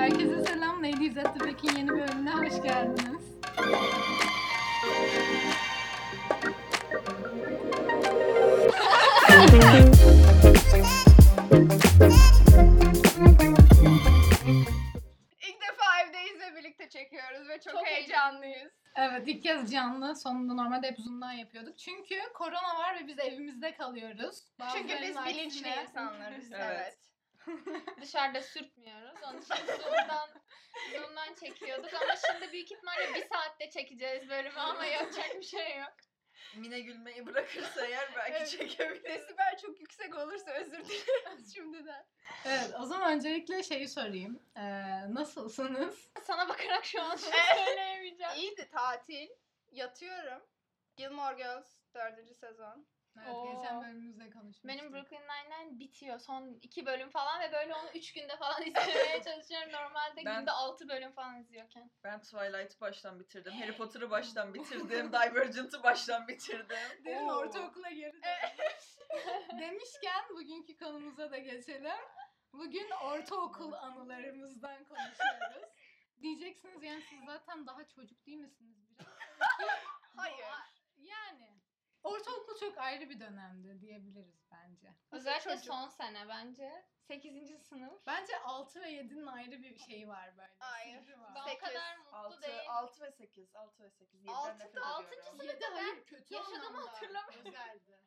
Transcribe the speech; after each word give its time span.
Herkese 0.00 0.44
selam. 0.44 0.82
Lady 0.82 1.06
İzzet 1.06 1.34
Tübek'in 1.38 1.76
yeni 1.76 1.88
bölümüne 1.88 2.30
hoş 2.32 2.62
geldiniz. 2.62 3.20
İlk 15.48 15.60
defa 15.60 16.00
evdeyiz 16.06 16.40
ve 16.40 16.56
birlikte 16.56 16.88
çekiyoruz 16.88 17.48
ve 17.48 17.60
çok, 17.60 17.72
Çok 17.72 17.86
heyecanlıyız. 17.86 18.72
Evet 18.96 19.22
ilk 19.28 19.42
kez 19.42 19.72
canlı. 19.72 20.16
Sonunda 20.16 20.54
normalde 20.54 20.86
hep 20.86 20.98
Zoom'dan 20.98 21.32
yapıyorduk. 21.32 21.78
Çünkü 21.78 22.14
korona 22.34 22.78
var 22.78 23.00
ve 23.02 23.06
biz 23.06 23.18
evimizde 23.18 23.74
kalıyoruz. 23.74 24.44
Çünkü 24.72 24.94
biz 25.02 25.16
bilinçli 25.26 25.68
aksine- 25.68 25.82
insanlarız. 25.82 26.52
Evet. 26.52 26.64
evet. 26.70 27.09
Dışarıda 28.00 28.40
sürtmüyoruz. 28.42 29.22
Onun 29.28 29.40
için 29.40 29.54
Zoom'dan, 29.66 30.28
Zoom'dan 30.92 31.34
çekiyorduk 31.34 31.94
ama 31.94 32.14
şimdi 32.16 32.52
büyük 32.52 32.72
ihtimalle 32.72 33.14
bir 33.14 33.28
saatte 33.28 33.70
çekeceğiz 33.70 34.28
bölümü 34.28 34.58
ama 34.58 34.84
yapacak 34.86 35.36
bir 35.36 35.42
şey 35.46 35.78
yok. 35.78 35.92
Mine 36.56 36.80
gülmeyi 36.80 37.26
bırakırsa 37.26 37.86
eğer 37.86 38.08
belki 38.16 38.36
Evet. 38.36 38.48
çekebiliriz. 38.50 39.04
Desibel 39.04 39.58
çok 39.62 39.80
yüksek 39.80 40.16
olursa 40.16 40.50
özür 40.50 40.84
dileriz 40.84 41.54
şimdiden. 41.54 42.06
Evet 42.44 42.70
o 42.80 42.84
zaman 42.84 43.12
öncelikle 43.12 43.62
şeyi 43.62 43.88
sorayım. 43.88 44.42
Ee, 44.56 44.60
nasılsınız? 45.14 46.10
Sana 46.22 46.48
bakarak 46.48 46.84
şu 46.84 47.02
an 47.02 47.16
şunu 47.16 47.30
Evet. 47.54 47.66
söyleyemeyeceğim. 47.66 48.32
İyiydi 48.36 48.68
tatil. 48.70 49.28
Yatıyorum. 49.70 50.42
Gilmore 50.96 51.36
Girls 51.36 51.76
4. 51.94 52.36
sezon. 52.36 52.86
Evet, 53.16 53.28
Oo. 53.34 53.52
geçen 53.62 53.82
bölümümüzde 53.82 54.30
konuşmuştuk. 54.30 54.64
Benim 54.68 54.92
Brooklyn 54.92 55.20
Nine-Nine 55.20 55.78
bitiyor. 55.78 56.18
Son 56.18 56.54
iki 56.62 56.86
bölüm 56.86 57.10
falan 57.10 57.40
ve 57.40 57.52
böyle 57.52 57.74
onu 57.74 57.88
üç 57.94 58.12
günde 58.12 58.36
falan 58.36 58.62
izlemeye 58.66 59.22
çalışıyorum. 59.24 59.72
Normalde 59.72 60.22
Ben- 60.24 60.38
günde 60.38 60.50
altı 60.50 60.88
bölüm 60.88 61.12
falan 61.12 61.40
izliyorken. 61.40 61.90
Ben 62.04 62.22
Twilight'ı 62.22 62.80
baştan 62.80 63.20
bitirdim. 63.20 63.52
Harry 63.52 63.76
Potter'ı 63.76 64.10
baştan 64.10 64.54
bitirdim. 64.54 65.12
Divergent'ı 65.12 65.82
baştan 65.82 66.28
bitirdim. 66.28 67.04
Derin 67.04 67.28
Oo. 67.28 67.36
ortaokula 67.36 67.90
geri 67.90 68.12
dönmüş. 68.22 68.96
Demişken 69.60 70.24
bugünkü 70.30 70.76
konumuza 70.76 71.30
da 71.30 71.38
geçelim. 71.38 72.00
Bugün 72.52 72.90
ortaokul 72.90 73.72
anılarımızdan 73.72 74.84
konuşuyoruz. 74.84 75.68
Diyeceksiniz 76.22 76.82
yani 76.82 77.02
siz 77.02 77.18
zaten 77.26 77.66
daha 77.66 77.88
çocuk 77.88 78.26
değil 78.26 78.38
misiniz 78.38 78.76
biraz? 78.90 79.06
Hayır. 80.16 80.46
Ortaokul 82.04 82.58
çok 82.60 82.78
ayrı 82.78 83.10
bir 83.10 83.20
dönemdi 83.20 83.80
diyebiliriz 83.80 84.46
bence. 84.52 84.94
Özellikle 85.10 85.50
çocuk? 85.50 85.64
son 85.64 85.88
sene 85.88 86.28
bence. 86.28 86.84
Sekizinci 87.00 87.58
sınıf. 87.58 88.06
Bence 88.06 88.38
6 88.38 88.80
ve 88.80 88.90
7'nin 88.92 89.26
ayrı 89.26 89.62
bir 89.62 89.78
şeyi 89.78 90.08
var 90.08 90.36
böyle. 90.36 90.54
Hayır. 90.58 91.00
sırrı 91.02 91.20
var. 91.20 91.32
Ben 91.34 91.40
o 91.40 91.44
Sekiz, 91.44 91.60
kadar 91.68 91.96
mutlu 91.98 92.16
6, 92.16 92.42
değil. 92.42 92.60
6 92.68 93.02
ve 93.02 93.10
8. 93.12 93.54
6 93.56 93.82
ve 93.84 93.90
8. 93.90 94.20
7'den 94.24 94.32
Altı 94.34 94.50
nefret 94.50 94.60
da- 94.66 94.70
ediyorum. 94.70 94.88
altıncı 94.90 95.22
sınıf- 95.30 95.44
Yedi 95.46 95.64
hayır 95.64 96.04
kötü 96.06 96.34
yaşadığımı 96.34 96.86
hatırlamıyorum. 96.86 97.46
Özeldi. 97.46 98.00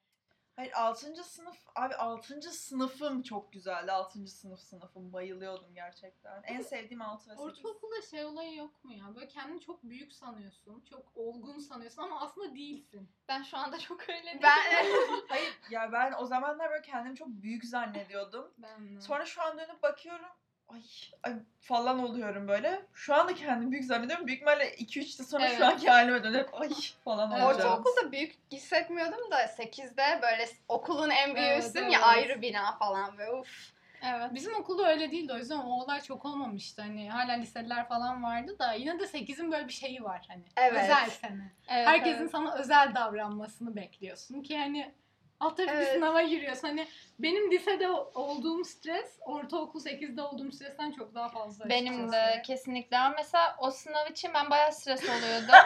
Hayır 0.55 0.71
6. 0.75 1.23
sınıf. 1.23 1.57
Abi 1.75 1.95
6. 1.95 2.41
sınıfım 2.41 3.23
çok 3.23 3.53
güzeldi. 3.53 3.91
6. 3.91 4.27
sınıf 4.27 4.59
sınıfım. 4.59 5.13
Bayılıyordum 5.13 5.73
gerçekten. 5.73 6.43
En 6.43 6.61
sevdiğim 6.61 7.01
6 7.01 7.29
ve 7.29 7.35
8. 7.35 7.39
Ortaokulda 7.45 8.01
şey 8.01 8.25
olayı 8.25 8.55
yok 8.55 8.83
mu 8.83 8.93
ya? 8.93 9.15
Böyle 9.15 9.27
kendini 9.27 9.59
çok 9.61 9.83
büyük 9.83 10.13
sanıyorsun. 10.13 10.83
Çok 10.89 11.11
olgun 11.15 11.59
sanıyorsun 11.59 12.01
ama 12.01 12.21
aslında 12.21 12.55
değilsin. 12.55 13.09
Ben 13.27 13.43
şu 13.43 13.57
anda 13.57 13.79
çok 13.79 14.09
öyle 14.09 14.25
değilim. 14.25 14.39
Ben 14.43 14.85
Hayır 15.29 15.53
ya 15.69 15.91
ben 15.91 16.13
o 16.19 16.25
zamanlar 16.25 16.69
böyle 16.69 16.81
kendimi 16.81 17.15
çok 17.15 17.27
büyük 17.27 17.65
zannediyordum. 17.65 18.53
Ben 18.57 18.95
de. 18.95 19.01
Sonra 19.01 19.25
şu 19.25 19.41
an 19.41 19.57
dönüp 19.57 19.83
bakıyorum. 19.83 20.29
Ay, 20.73 20.81
ay 21.23 21.33
falan 21.61 21.99
oluyorum 22.03 22.47
böyle. 22.47 22.81
Şu 22.93 23.15
anda 23.15 23.35
kendimi 23.35 23.71
büyük 23.71 23.85
zannediyorum. 23.85 24.27
Büyük 24.27 24.37
ihtimalle 24.39 24.75
2-3 24.75 25.19
yıl 25.19 25.27
sonra 25.27 25.45
Evet. 25.45 25.57
şu 25.57 25.65
anki 25.65 25.89
halime 25.89 26.23
dönüp 26.23 26.61
ay 26.61 26.69
falan 27.05 27.31
Evet. 27.31 27.43
olacağım. 27.43 27.69
ortaokulda 27.73 28.11
büyük 28.11 28.35
hissetmiyordum 28.51 29.31
da 29.31 29.45
8'de 29.45 30.19
böyle 30.21 30.49
okulun 30.67 31.09
en 31.09 31.35
büyüğüsün 31.35 31.79
Evet, 31.79 31.93
ya 31.93 31.99
evet. 31.99 32.07
ayrı 32.07 32.41
bina 32.41 32.77
falan 32.77 33.17
ve 33.17 33.31
uf. 33.31 33.73
Evet. 34.05 34.33
Bizim 34.33 34.55
okulda 34.55 34.89
öyle 34.89 35.11
değildi 35.11 35.33
o 35.33 35.37
yüzden 35.37 35.57
o 35.57 35.81
olay 35.83 36.01
çok 36.01 36.25
olmamıştı. 36.25 36.81
Hani 36.81 37.09
hala 37.09 37.31
liseler 37.33 37.87
falan 37.87 38.23
vardı 38.23 38.59
da 38.59 38.73
yine 38.73 38.99
de 38.99 39.03
8'in 39.03 39.51
böyle 39.51 39.67
bir 39.67 39.73
şeyi 39.73 40.03
var 40.03 40.25
hani. 40.27 40.43
Evet. 40.57 40.83
Özel 40.83 41.09
sene. 41.09 41.51
Evet, 41.67 41.87
Herkesin 41.87 42.21
evet. 42.21 42.31
sana 42.31 42.53
özel 42.53 42.95
davranmasını 42.95 43.75
bekliyorsun 43.75 44.41
ki 44.43 44.57
hani 44.57 44.93
alt 45.43 45.57
tarafı 45.57 45.73
bir 45.73 45.77
Evet. 45.77 45.93
sınava 45.93 46.21
giriyorsun. 46.21 46.67
Hani 46.67 46.87
benim 47.19 47.51
lisede 47.51 47.89
olduğum 47.89 48.63
stres 48.65 49.17
ortaokul 49.21 49.79
8'de 49.85 50.21
olduğum 50.21 50.51
stresten 50.51 50.91
çok 50.91 51.15
daha 51.15 51.29
fazla. 51.29 51.69
Benim 51.69 51.93
açıkçası. 51.93 52.37
de 52.37 52.41
kesinlikle 52.41 52.97
ama 52.97 53.15
mesela 53.17 53.55
o 53.59 53.71
sınav 53.71 54.07
için 54.11 54.33
ben 54.33 54.49
bayağı 54.49 54.73
stres 54.73 55.03
oluyordum. 55.03 55.55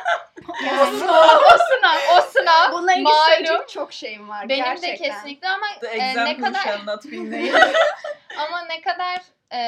O 0.50 0.86
sınav, 0.86 1.38
o 1.38 1.58
sınav, 1.58 2.18
o 2.18 2.22
sınav. 2.22 2.72
Bununla 2.72 2.92
ilgili 2.92 3.04
malum. 3.04 3.26
söyleyecek 3.30 3.70
çok 3.70 3.94
şeyim 3.94 4.30
var 4.30 4.50
Benim 4.50 4.64
gerçekten. 4.64 4.92
de 4.94 4.98
kesinlikle 4.98 5.50
ama 5.50 5.66
e, 5.92 6.26
ne 6.26 6.38
kadar 6.38 6.86
named. 6.86 7.64
ama 8.38 8.62
ne 8.62 8.82
kadar 8.82 9.22
e, 9.54 9.60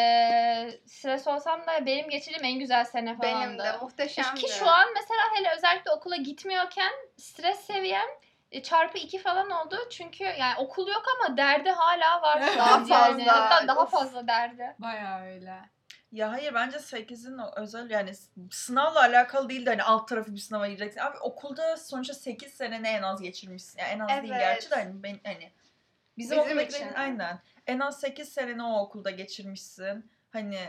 stres 0.87 1.27
olsam 1.27 1.67
da 1.67 1.85
benim 1.85 2.09
geçirdiğim 2.09 2.45
en 2.45 2.59
güzel 2.59 2.85
sene 2.85 3.17
falandı. 3.17 3.45
Benim 3.45 3.59
de 3.59 3.77
muhteşemdi. 3.81 4.41
Ki 4.41 4.47
şu 4.59 4.67
an 4.69 4.87
mesela 4.95 5.21
hele 5.35 5.53
özellikle 5.57 5.91
okula 5.91 6.15
gitmiyorken 6.15 6.91
stres 7.17 7.59
seviyem 7.59 8.07
çarpı 8.63 8.97
iki 8.97 9.19
falan 9.21 9.49
oldu. 9.49 9.75
Çünkü 9.89 10.23
yani 10.23 10.53
okul 10.57 10.87
yok 10.87 11.03
ama 11.19 11.37
derdi 11.37 11.69
hala 11.69 12.21
var 12.21 12.41
şu 12.53 12.57
Daha 12.59 12.73
an 12.75 12.85
yani. 12.85 13.25
fazla. 13.25 13.49
Hatta 13.49 13.67
daha 13.67 13.83
Of. 13.83 13.91
fazla 13.91 14.27
derdi. 14.27 14.75
Bayağı 14.79 15.21
öyle. 15.25 15.59
Ya 16.11 16.31
hayır 16.31 16.53
bence 16.53 16.77
8'in 16.77 17.37
o 17.37 17.51
özel 17.55 17.89
yani 17.89 18.11
sınavla 18.51 18.99
alakalı 18.99 19.49
değil 19.49 19.65
de 19.65 19.69
hani 19.69 19.83
alt 19.83 20.07
tarafı 20.07 20.33
bir 20.33 20.39
sınava 20.39 20.67
gireceksin. 20.67 20.99
Abi 20.99 21.17
okulda 21.17 21.77
sonuçta 21.77 22.13
8 22.13 22.53
seneni 22.53 22.87
en 22.87 23.01
az 23.03 23.21
geçirmişsin. 23.21 23.79
Yani 23.79 23.89
en 23.91 23.99
az 23.99 24.07
değil 24.09 24.33
Evet. 24.33 24.41
gerçi 24.41 24.71
de 24.71 24.75
hani 24.75 25.03
ben 25.03 25.19
hani 25.23 25.51
bizim, 26.17 26.43
Bizim 26.43 26.59
için. 26.59 26.93
aynen 26.93 27.39
en 27.67 27.79
az 27.79 27.99
8 27.99 28.29
seneni 28.33 28.63
o 28.63 28.79
okulda 28.79 29.09
geçirmişsin. 29.09 30.11
Hani 30.33 30.59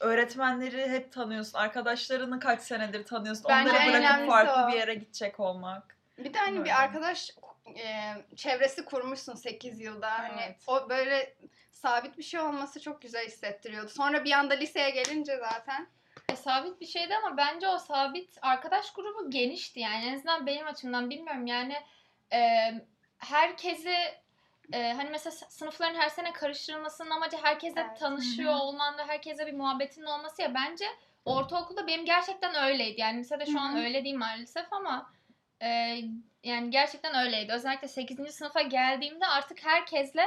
öğretmenleri 0.00 0.90
hep 0.90 1.12
tanıyorsun. 1.12 1.58
Arkadaşlarını 1.58 2.40
kaç 2.40 2.62
senedir 2.62 3.04
tanıyorsun. 3.04 3.44
Bence 3.48 3.70
Onları 3.70 3.92
bırakıp 3.92 4.26
farklı 4.28 4.64
o. 4.64 4.68
bir 4.68 4.72
yere 4.76 4.94
gidecek 4.94 5.40
olmak. 5.40 5.96
Bir 6.24 6.34
de 6.34 6.38
hani 6.38 6.52
Öyle. 6.52 6.64
bir 6.64 6.80
arkadaş 6.82 7.30
e, 7.76 8.14
çevresi 8.36 8.84
kurmuşsun 8.84 9.34
8 9.34 9.80
yılda. 9.80 10.10
Hani 10.18 10.42
Evet. 10.46 10.56
o 10.66 10.88
böyle 10.88 11.34
sabit 11.72 12.18
bir 12.18 12.22
şey 12.22 12.40
olması 12.40 12.80
çok 12.80 13.02
güzel 13.02 13.26
hissettiriyordu. 13.26 13.88
Sonra 13.88 14.24
bir 14.24 14.32
anda 14.32 14.54
liseye 14.54 14.90
gelince 14.90 15.36
zaten 15.36 15.86
E, 16.28 16.36
sabit 16.36 16.80
bir 16.80 16.86
şeydi 16.86 17.16
ama 17.16 17.36
bence 17.36 17.68
o 17.68 17.78
sabit 17.78 18.38
arkadaş 18.42 18.92
grubu 18.92 19.30
genişti 19.30 19.80
yani 19.80 20.04
en 20.04 20.14
azından 20.14 20.46
benim 20.46 20.66
açımdan 20.66 21.10
bilmiyorum 21.10 21.46
yani 21.46 21.74
e, 22.32 22.40
herkesi 23.18 23.94
e, 24.72 24.92
hani 24.92 25.10
mesela 25.10 25.30
sınıfların 25.32 25.94
her 25.94 26.08
sene 26.08 26.32
karıştırılmasının 26.32 27.10
amacı 27.10 27.36
herkesle 27.42 27.80
Evet. 27.88 27.98
tanışıyor 28.00 28.52
olman 28.54 28.98
ve 28.98 29.02
herkese 29.04 29.46
bir 29.46 29.52
muhabbetin 29.52 30.02
olması 30.04 30.42
ya 30.42 30.54
bence 30.54 30.84
ortaokulda 31.24 31.86
benim 31.86 32.04
gerçekten 32.04 32.54
öyleydi 32.54 33.00
yani 33.00 33.20
lisede 33.20 33.46
şu 33.46 33.60
an 33.60 33.76
öyle 33.76 34.04
değil 34.04 34.16
maalesef 34.16 34.72
ama 34.72 35.12
e, 35.62 35.98
yani 36.44 36.70
gerçekten 36.70 37.26
öyleydi 37.26 37.52
özellikle 37.52 37.88
8. 37.88 38.34
sınıfa 38.34 38.62
geldiğimde 38.62 39.26
artık 39.26 39.64
herkesle 39.64 40.24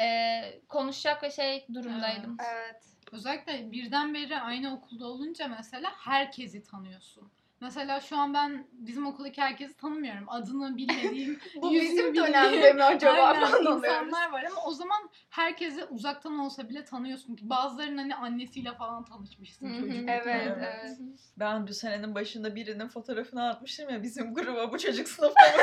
e, 0.00 0.40
konuşacak 0.68 1.22
ve 1.22 1.30
şey 1.30 1.66
durumdaydım. 1.74 2.36
evet. 2.40 2.84
Özellikle 3.12 3.72
birdenbire 3.72 4.40
aynı 4.40 4.74
okulda 4.74 5.06
olunca 5.06 5.48
mesela 5.48 5.92
herkesi 5.96 6.64
tanıyorsun. 6.64 7.30
Mesela 7.64 8.00
şu 8.00 8.18
an 8.18 8.34
ben 8.34 8.66
bizim 8.72 9.06
okuldaki 9.06 9.42
herkesi 9.42 9.76
tanımıyorum. 9.76 10.24
Adını 10.28 10.76
bilmediğim, 10.76 11.40
Bu 11.62 11.72
bizim 11.72 12.16
dönemde 12.16 12.72
mi 12.72 12.84
acaba 12.84 13.34
falan 13.34 13.76
insanlar 13.76 14.32
var 14.32 14.44
ama 14.44 14.64
o 14.66 14.70
zaman 14.70 15.10
herkesi 15.30 15.84
uzaktan 15.84 16.38
olsa 16.38 16.68
bile 16.68 16.84
tanıyorsun 16.84 17.36
ki 17.36 17.50
bazılarının 17.50 17.98
hani 17.98 18.14
annesiyle 18.14 18.74
falan 18.74 19.04
tanışmışsın 19.04 19.68
çocukluktan. 19.68 20.08
Evet, 20.08 20.26
Evet. 20.26 20.56
evet. 20.58 20.98
Ben 21.36 21.66
bu 21.66 21.74
senenin 21.74 22.14
başında 22.14 22.54
birinin 22.54 22.88
fotoğrafını 22.88 23.48
atmıştım 23.48 23.90
ya 23.90 24.02
bizim 24.02 24.34
gruba 24.34 24.72
bu 24.72 24.78
çocuk 24.78 25.08
sınıfta 25.08 25.46
mı? 25.46 25.62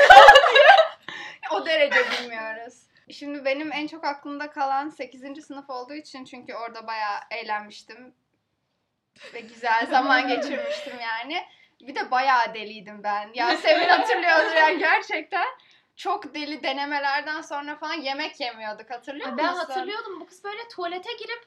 O 1.52 1.66
derece 1.66 1.96
bilmiyoruz. 1.96 2.82
Şimdi 3.10 3.44
benim 3.44 3.72
en 3.72 3.86
çok 3.86 4.04
aklımda 4.04 4.50
kalan 4.50 4.88
8. 4.88 5.44
sınıf 5.44 5.70
olduğu 5.70 5.94
için 5.94 6.24
çünkü 6.24 6.54
orada 6.54 6.86
bayağı 6.86 7.18
eğlenmiştim. 7.30 8.14
Ve 9.34 9.40
güzel 9.40 9.86
zaman 9.90 10.28
geçirmiştim 10.28 10.94
yani. 11.00 11.42
Bir 11.82 11.94
de 11.94 12.10
bayağı 12.10 12.54
deliydim 12.54 13.02
ben. 13.02 13.30
Yasemin 13.34 13.88
hatırlıyordur 13.88 14.56
yani 14.56 14.78
gerçekten. 14.78 15.46
Çok 15.96 16.34
deli 16.34 16.62
denemelerden 16.62 17.40
sonra 17.40 17.76
falan 17.76 17.94
yemek 17.94 18.40
yemiyorduk 18.40 18.90
hatırlıyor 18.90 19.28
musun? 19.28 19.38
Ben 19.38 19.54
hatırlıyordum 19.54 20.20
bu 20.20 20.26
kız 20.26 20.44
böyle 20.44 20.68
tuvalete 20.68 21.12
girip 21.12 21.46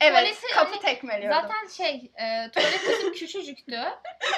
Evet 0.00 0.10
tuvaleti 0.10 0.54
kapı 0.54 0.70
hani 0.70 0.80
tekmeliyordum. 0.80 1.40
Zaten 1.40 1.66
şey, 1.68 2.10
e, 2.16 2.50
tuvalet 2.50 2.88
bizim 2.88 3.12
küçücüktü. 3.12 3.80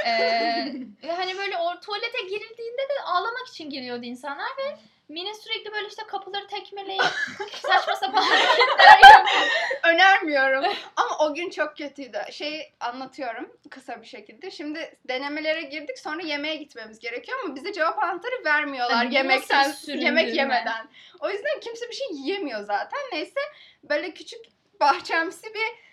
E, 0.07 0.11
hani 1.17 1.39
böyle 1.39 1.57
o 1.57 1.81
tuvalete 1.81 2.21
girildiğinde 2.23 2.83
de 2.83 3.03
ağlamak 3.05 3.47
için 3.49 3.71
giriyordu 3.71 4.05
insanlar 4.05 4.49
ve 4.59 4.79
Mine 5.09 5.35
sürekli 5.35 5.73
böyle 5.73 5.89
işte 5.89 6.03
kapıları 6.07 6.47
tekmeleyip 6.47 7.03
saçma 7.63 7.97
sapan 7.97 8.23
hareketler 8.23 8.99
yapıyor. 9.13 9.47
önermiyorum. 9.95 10.65
Ama 10.97 11.19
o 11.19 11.35
gün 11.35 11.51
çok 11.51 11.77
kötüydü. 11.77 12.19
Şey 12.33 12.73
anlatıyorum 12.81 13.57
kısa 13.71 14.03
bir 14.03 14.07
şekilde. 14.07 14.51
Şimdi 14.51 14.99
denemelere 15.09 15.63
girdik 15.63 15.99
sonra 15.99 16.23
yemeğe 16.23 16.57
gitmemiz 16.57 16.99
gerekiyor 16.99 17.39
ama 17.45 17.55
bize 17.55 17.73
cevap 17.73 17.99
anahtarı 17.99 18.45
vermiyorlar 18.45 19.11
bu 19.11 19.15
yemekten 19.15 19.75
yemek 19.87 20.35
yemeden. 20.37 20.89
O 21.21 21.31
yüzden 21.31 21.61
kimse 21.61 21.89
bir 21.89 21.95
şey 21.95 22.07
yiyemiyor 22.13 22.61
zaten. 22.61 23.01
Neyse 23.13 23.41
böyle 23.83 24.15
küçük 24.15 24.41
bahçemsi 24.81 25.47
bir 25.55 25.89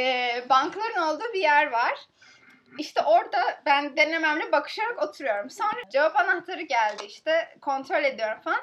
e, 0.00 0.44
bankların 0.48 1.02
olduğu 1.02 1.32
bir 1.34 1.40
yer 1.40 1.70
var. 1.70 1.94
İşte 2.78 3.02
orada 3.02 3.62
ben 3.66 3.96
denememle 3.96 4.52
bakışarak 4.52 5.02
oturuyorum. 5.02 5.50
Sonra 5.50 5.90
cevap 5.92 6.16
anahtarı 6.16 6.62
geldi 6.62 7.04
işte 7.06 7.54
kontrol 7.60 8.04
ediyorum 8.04 8.40
falan. 8.44 8.60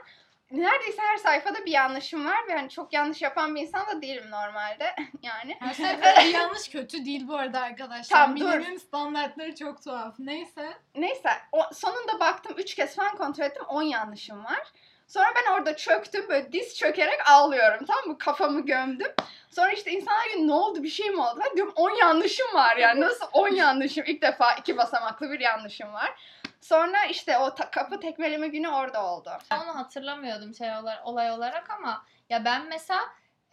Neredeyse 0.51 1.01
her 1.01 1.17
sayfada 1.17 1.65
bir 1.65 1.71
yanlışım 1.71 2.25
var 2.25 2.47
ve 2.47 2.53
hani 2.53 2.69
çok 2.69 2.93
yanlış 2.93 3.21
yapan 3.21 3.55
bir 3.55 3.61
insan 3.61 3.87
da 3.87 4.01
değilim 4.01 4.31
normalde 4.31 4.95
yani. 5.21 5.57
Her 5.59 5.73
sayfada 5.73 6.23
bir 6.25 6.33
yanlış 6.33 6.69
kötü 6.69 7.05
değil 7.05 7.27
bu 7.27 7.35
arada 7.35 7.61
arkadaşlar. 7.61 8.17
Tamam, 8.17 8.39
dur. 8.39 8.45
Mine'nin 8.57 8.77
standartları 8.77 9.55
çok 9.55 9.83
tuhaf. 9.83 10.15
Neyse. 10.19 10.73
Neyse 10.95 11.29
o, 11.51 11.61
sonunda 11.73 12.19
baktım 12.19 12.55
3 12.57 12.75
kez 12.75 12.95
falan 12.95 13.15
kontrol 13.15 13.45
ettim 13.45 13.63
10 13.67 13.81
yanlışım 13.81 14.45
var. 14.45 14.71
Sonra 15.07 15.25
ben 15.35 15.51
orada 15.53 15.75
çöktüm 15.75 16.29
böyle 16.29 16.51
diz 16.51 16.77
çökerek 16.77 17.29
ağlıyorum 17.29 17.85
tamam 17.85 18.05
mı 18.07 18.17
kafamı 18.17 18.65
gömdüm. 18.65 19.11
Sonra 19.49 19.71
işte 19.71 19.91
insanlar 19.91 20.25
diyor 20.33 20.47
ne 20.47 20.53
oldu 20.53 20.83
bir 20.83 20.89
şey 20.89 21.09
mi 21.09 21.21
oldu? 21.21 21.39
Ben 21.45 21.55
diyorum 21.55 21.73
10 21.75 21.89
yanlışım 21.89 22.53
var 22.53 22.77
yani 22.77 23.01
nasıl 23.01 23.25
10 23.33 23.47
yanlışım 23.49 24.03
ilk 24.07 24.21
defa 24.21 24.53
iki 24.53 24.77
basamaklı 24.77 25.31
bir 25.31 25.39
yanlışım 25.39 25.93
var. 25.93 26.13
Sonra 26.61 27.05
işte 27.05 27.37
o 27.37 27.55
ta- 27.55 27.71
kapı 27.71 27.99
tekmeleme 27.99 28.47
günü 28.47 28.69
orada 28.69 29.05
oldu. 29.05 29.31
Ben 29.51 29.59
onu 29.59 29.75
hatırlamıyordum 29.75 30.55
şey 30.55 30.69
olarak, 30.75 31.07
olay 31.07 31.31
olarak 31.31 31.69
ama 31.69 32.05
ya 32.29 32.45
ben 32.45 32.65
mesela 32.69 32.99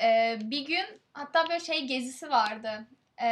e, 0.02 0.36
bir 0.40 0.66
gün 0.66 1.02
hatta 1.12 1.48
böyle 1.48 1.60
şey 1.60 1.84
gezisi 1.86 2.30
vardı. 2.30 2.70
E, 3.22 3.28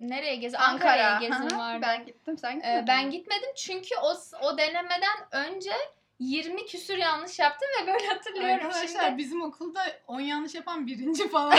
nereye 0.00 0.36
gezi? 0.36 0.58
Ankara'ya 0.58 1.10
Ankara. 1.14 1.28
gezim 1.28 1.58
vardı. 1.58 1.78
Ben 1.82 2.06
gittim 2.06 2.38
sen 2.38 2.50
E, 2.50 2.54
gitmedin 2.56 2.86
ben 2.86 3.04
mi? 3.04 3.10
gitmedim 3.10 3.50
çünkü 3.56 3.94
o 4.02 4.14
o 4.42 4.58
denemeden 4.58 5.16
önce 5.32 5.72
20 6.20 6.66
küsür 6.66 6.96
yanlış 6.96 7.38
yaptım 7.38 7.68
ve 7.82 7.86
böyle 7.86 8.06
hatırlıyorum 8.06 8.66
Arkadaşlar 8.66 9.06
şimdi. 9.06 9.18
bizim 9.18 9.42
okulda 9.42 9.80
10 10.06 10.20
yanlış 10.20 10.54
yapan 10.54 10.86
birinci 10.86 11.28
falan 11.28 11.52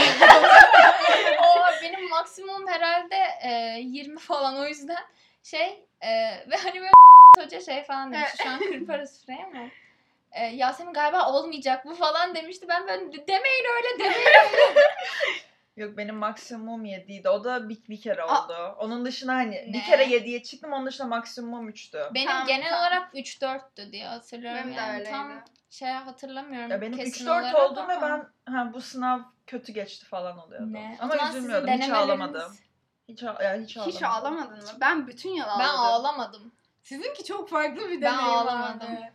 o 1.43 1.81
benim 1.81 2.09
maksimum 2.09 2.67
herhalde 2.67 3.17
e, 3.41 3.79
20 3.81 4.19
falan. 4.19 4.57
O 4.57 4.67
yüzden 4.67 5.03
şey 5.43 5.85
e, 6.01 6.09
ve 6.51 6.55
hani 6.63 6.79
böyle 6.79 6.91
hoca 7.37 7.61
şey 7.61 7.83
falan 7.83 8.13
demişti 8.13 8.43
şu 8.43 8.49
an 8.49 8.59
kırparız 8.59 9.21
şuraya 9.21 9.45
ama 9.47 9.67
e, 10.31 10.45
Yasemin 10.45 10.93
galiba 10.93 11.31
olmayacak 11.31 11.85
bu 11.85 11.95
falan 11.95 12.35
demişti. 12.35 12.67
Ben 12.69 12.87
böyle 12.87 13.27
demeyin 13.27 13.65
öyle 13.75 13.99
demeyin 13.99 14.27
Yok 15.77 15.97
benim 15.97 16.15
maksimum 16.15 16.85
7'ydi. 16.85 17.29
O 17.29 17.43
da 17.43 17.69
bir, 17.69 17.77
bir 17.89 18.01
kere 18.01 18.23
Aa. 18.23 18.43
oldu. 18.45 18.75
Onun 18.79 19.05
dışında 19.05 19.33
hani 19.33 19.51
Ne? 19.55 19.73
bir 19.73 19.83
kere 19.83 20.03
7'ye 20.05 20.43
çıktım. 20.43 20.73
Onun 20.73 20.85
dışında 20.85 21.07
maksimum 21.07 21.69
3'tü. 21.69 22.13
benim 22.13 22.27
Tamam, 22.27 22.47
genel 22.47 22.69
tamam. 22.69 22.79
olarak 22.79 23.13
3-4'tü 23.13 23.91
diye 23.91 24.07
hatırlıyorum 24.07 24.59
Benim 24.63 24.75
de 24.75 24.79
yani 24.79 24.91
öyleydi. 24.91 25.09
tam 25.09 25.43
şey 25.69 25.89
hatırlamıyorum 25.89 26.71
Ya 26.71 26.81
benim 26.81 26.97
kesin 26.97 27.25
3-4 27.25 27.29
olarak 27.31 27.71
oldum 27.71 27.87
ve 27.87 27.93
ama- 27.93 28.29
ben 28.47 28.53
ha 28.53 28.73
bu 28.73 28.81
sınav 28.81 29.19
kötü 29.47 29.71
geçti 29.71 30.05
falan 30.05 30.37
oluyordu. 30.37 30.73
Ne? 30.73 30.97
Ama 30.99 31.13
sizin 31.13 31.29
üzülmüyordum. 31.29 31.69
Hiç 31.69 31.89
ağlamadım. 31.89 32.55
Hiç, 33.07 33.23
ağ- 33.23 33.43
ya 33.43 33.55
hiç 33.55 33.77
ağlamadım. 33.77 33.93
Hiç 33.95 34.03
ağlamadın 34.03 34.57
mı? 34.57 34.69
Ben 34.81 35.07
bütün 35.07 35.29
yıl 35.29 35.45
ağladım. 35.45 35.59
ben 35.59 35.67
ağlamadım 35.77 36.51
Sizinki 36.83 37.23
çok 37.23 37.49
farklı 37.49 37.89
bir 37.89 38.01
Ben 38.01 38.13
deneyim 38.17 38.19
ağlamadım. 38.37 38.87
abi. 38.87 39.11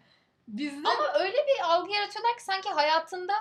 Bizde 0.49 0.89
ama 0.89 1.13
öyle 1.21 1.37
bir 1.37 1.65
algı 1.65 1.93
yaratıyorlar 1.93 2.37
ki 2.37 2.45
sanki 2.45 2.69
hayatında 2.69 3.33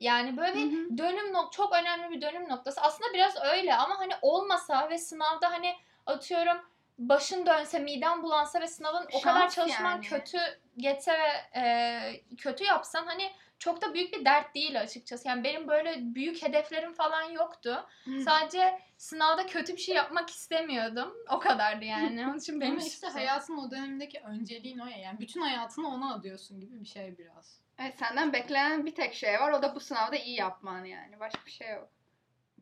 yani 0.00 0.36
böyle 0.36 0.54
bir 0.54 0.72
Hı 0.72 0.76
hı. 0.76 0.98
dönüm 0.98 1.32
nok 1.32 1.52
çok 1.52 1.72
önemli 1.72 2.10
bir 2.10 2.22
dönüm 2.22 2.48
noktası. 2.48 2.80
Aslında 2.80 3.14
biraz 3.14 3.34
öyle 3.44 3.74
ama 3.74 3.98
hani 3.98 4.12
olmasa 4.22 4.90
ve 4.90 4.98
sınavda 4.98 5.52
hani 5.52 5.74
atıyorum 6.06 6.58
başın 6.98 7.46
dönse, 7.46 7.78
miden 7.78 8.22
bulansa 8.22 8.60
ve 8.60 8.66
sınavın 8.66 9.06
o 9.12 9.20
kadar 9.20 9.40
Şans 9.40 9.54
çalışman 9.54 9.90
yani. 9.90 10.06
kötü 10.06 10.38
geçse 10.76 11.12
ve 11.12 11.60
e, 11.60 12.36
kötü 12.36 12.64
yapsan 12.64 13.06
hani 13.06 13.32
çok 13.58 13.82
da 13.82 13.94
büyük 13.94 14.12
bir 14.12 14.24
dert 14.24 14.54
değil 14.54 14.80
açıkçası. 14.80 15.28
Yani 15.28 15.44
benim 15.44 15.68
böyle 15.68 15.94
büyük 15.98 16.42
hedeflerim 16.42 16.92
falan 16.92 17.22
yoktu. 17.22 17.86
Sadece 18.24 18.78
sınavda 18.96 19.46
kötü 19.46 19.72
bir 19.72 19.80
şey 19.80 19.94
yapmak 19.94 20.30
istemiyordum. 20.30 21.14
O 21.30 21.38
kadardı 21.38 21.84
yani. 21.84 22.26
Onun 22.26 22.38
için 22.38 22.60
benim 22.60 22.72
Ama 22.72 22.86
işte 22.86 23.06
hayatın 23.06 23.56
o 23.56 23.70
dönemindeki 23.70 24.20
önceliğin 24.20 24.78
o 24.78 24.86
ya. 24.86 24.96
Yani 24.96 25.20
bütün 25.20 25.40
hayatını 25.40 25.88
ona 25.88 26.14
adıyorsun 26.14 26.60
gibi 26.60 26.80
bir 26.80 26.86
şey 26.86 27.18
biraz. 27.18 27.60
Evet 27.80 27.98
senden 27.98 28.32
beklenen 28.32 28.86
bir 28.86 28.94
tek 28.94 29.14
şey 29.14 29.34
var 29.34 29.52
o 29.52 29.62
da 29.62 29.74
bu 29.74 29.80
sınavda 29.80 30.16
iyi 30.16 30.36
yapman 30.36 30.84
yani. 30.84 31.20
Başka 31.20 31.46
bir 31.46 31.50
şey 31.50 31.70
yok. 31.70 31.88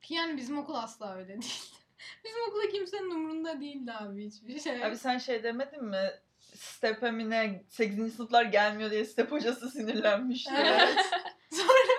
Ki 0.03 0.15
yani 0.15 0.37
bizim 0.37 0.59
okul 0.59 0.75
asla 0.75 1.17
öyle 1.17 1.29
değildi. 1.43 1.47
Bizim 2.25 2.43
okulda 2.49 2.69
kimsenin 2.69 3.11
umurunda 3.11 3.61
değildi 3.61 3.93
abi 3.93 4.27
hiçbir 4.27 4.61
şey. 4.61 4.85
Abi 4.85 4.97
sen 4.97 5.19
şey 5.19 5.43
demedin 5.43 5.85
mi? 5.85 6.11
Step'e 6.55 7.11
mi 7.11 7.31
ne 7.31 7.65
8. 7.69 8.15
sınıflar 8.15 8.45
gelmiyor 8.45 8.91
diye 8.91 9.05
Step 9.05 9.33
hocası 9.33 9.71
sinirlenmişti. 9.71 10.53
Evet. 10.57 10.99
Sonra 11.51 11.98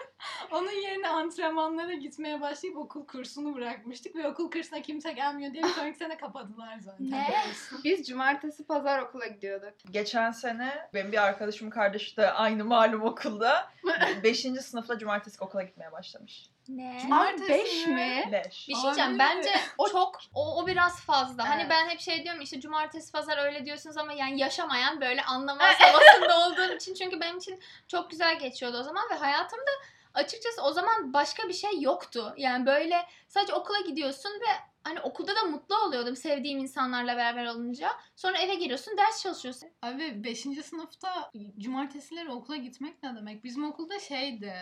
onun 0.51 0.71
yerine 0.71 1.07
antrenmanlara 1.07 1.93
gitmeye 1.93 2.41
başlayıp 2.41 2.77
okul 2.77 3.05
kursunu 3.07 3.55
bırakmıştık 3.55 4.15
ve 4.15 4.27
okul 4.27 4.51
kursuna 4.51 4.81
kimse 4.81 5.11
gelmiyor 5.11 5.53
diye 5.53 5.63
bir 5.63 5.69
sonraki 5.69 5.97
sene 5.97 6.17
kapadılar 6.17 6.77
zaten. 6.79 7.11
Ne? 7.11 7.33
Biz 7.83 8.07
cumartesi 8.07 8.65
pazar 8.67 8.99
okula 8.99 9.27
gidiyorduk. 9.27 9.73
Geçen 9.91 10.31
sene 10.31 10.89
benim 10.93 11.11
bir 11.11 11.23
arkadaşım 11.23 11.69
kardeşi 11.69 12.17
de 12.17 12.31
aynı 12.31 12.65
malum 12.65 13.03
okulda 13.03 13.71
5. 14.23 14.41
sınıfla 14.61 14.97
cumartesi 14.97 15.43
okula 15.43 15.63
gitmeye 15.63 15.91
başlamış. 15.91 16.49
Ne? 16.67 16.97
Cumartesi 17.01 17.43
Abi 17.43 17.49
5 17.59 17.87
mi? 17.87 17.93
mi? 17.93 18.29
5. 18.31 18.67
Bir 18.69 18.73
şey 18.75 18.83
diyeceğim. 18.83 19.19
Bence 19.19 19.49
o 19.77 19.89
çok 19.89 20.19
o, 20.33 20.61
o 20.63 20.67
biraz 20.67 21.01
fazla. 21.01 21.49
Hani 21.49 21.61
Evet. 21.61 21.71
ben 21.71 21.89
hep 21.89 21.99
şey 21.99 22.23
diyorum 22.23 22.41
işte 22.41 22.61
cumartesi 22.61 23.11
pazar 23.11 23.45
öyle 23.45 23.65
diyorsunuz 23.65 23.97
ama 23.97 24.13
yani 24.13 24.39
yaşamayan 24.39 25.01
böyle 25.01 25.23
anlamaz 25.23 25.75
havasında 25.79 26.47
olduğum 26.47 26.75
için 26.75 26.93
çünkü 26.93 27.19
benim 27.19 27.37
için 27.37 27.59
çok 27.87 28.09
güzel 28.11 28.39
geçiyordu 28.39 28.77
o 28.79 28.83
zaman 28.83 29.03
ve 29.11 29.15
hayatımda 29.15 29.71
açıkçası 30.13 30.61
o 30.63 30.71
zaman 30.73 31.13
başka 31.13 31.47
bir 31.47 31.53
şey 31.53 31.81
yoktu. 31.81 32.33
Yani 32.37 32.65
böyle 32.65 32.95
sadece 33.27 33.53
okula 33.53 33.79
gidiyorsun 33.79 34.29
ve 34.29 34.51
hani 34.83 34.99
okulda 35.01 35.35
da 35.35 35.43
mutlu 35.43 35.75
oluyordum 35.77 36.15
sevdiğim 36.15 36.59
insanlarla 36.59 37.17
beraber 37.17 37.45
olunca. 37.45 37.89
Sonra 38.15 38.37
eve 38.37 38.55
geliyorsun 38.55 38.97
ders 38.97 39.23
çalışıyorsun. 39.23 39.69
Abi 39.81 40.23
5. 40.23 40.39
sınıfta 40.41 41.31
cumartesileri 41.59 42.29
okula 42.31 42.57
gitmek 42.57 43.03
ne 43.03 43.15
demek? 43.15 43.43
Bizim 43.43 43.63
okulda 43.63 43.99
şeydi. 43.99 44.53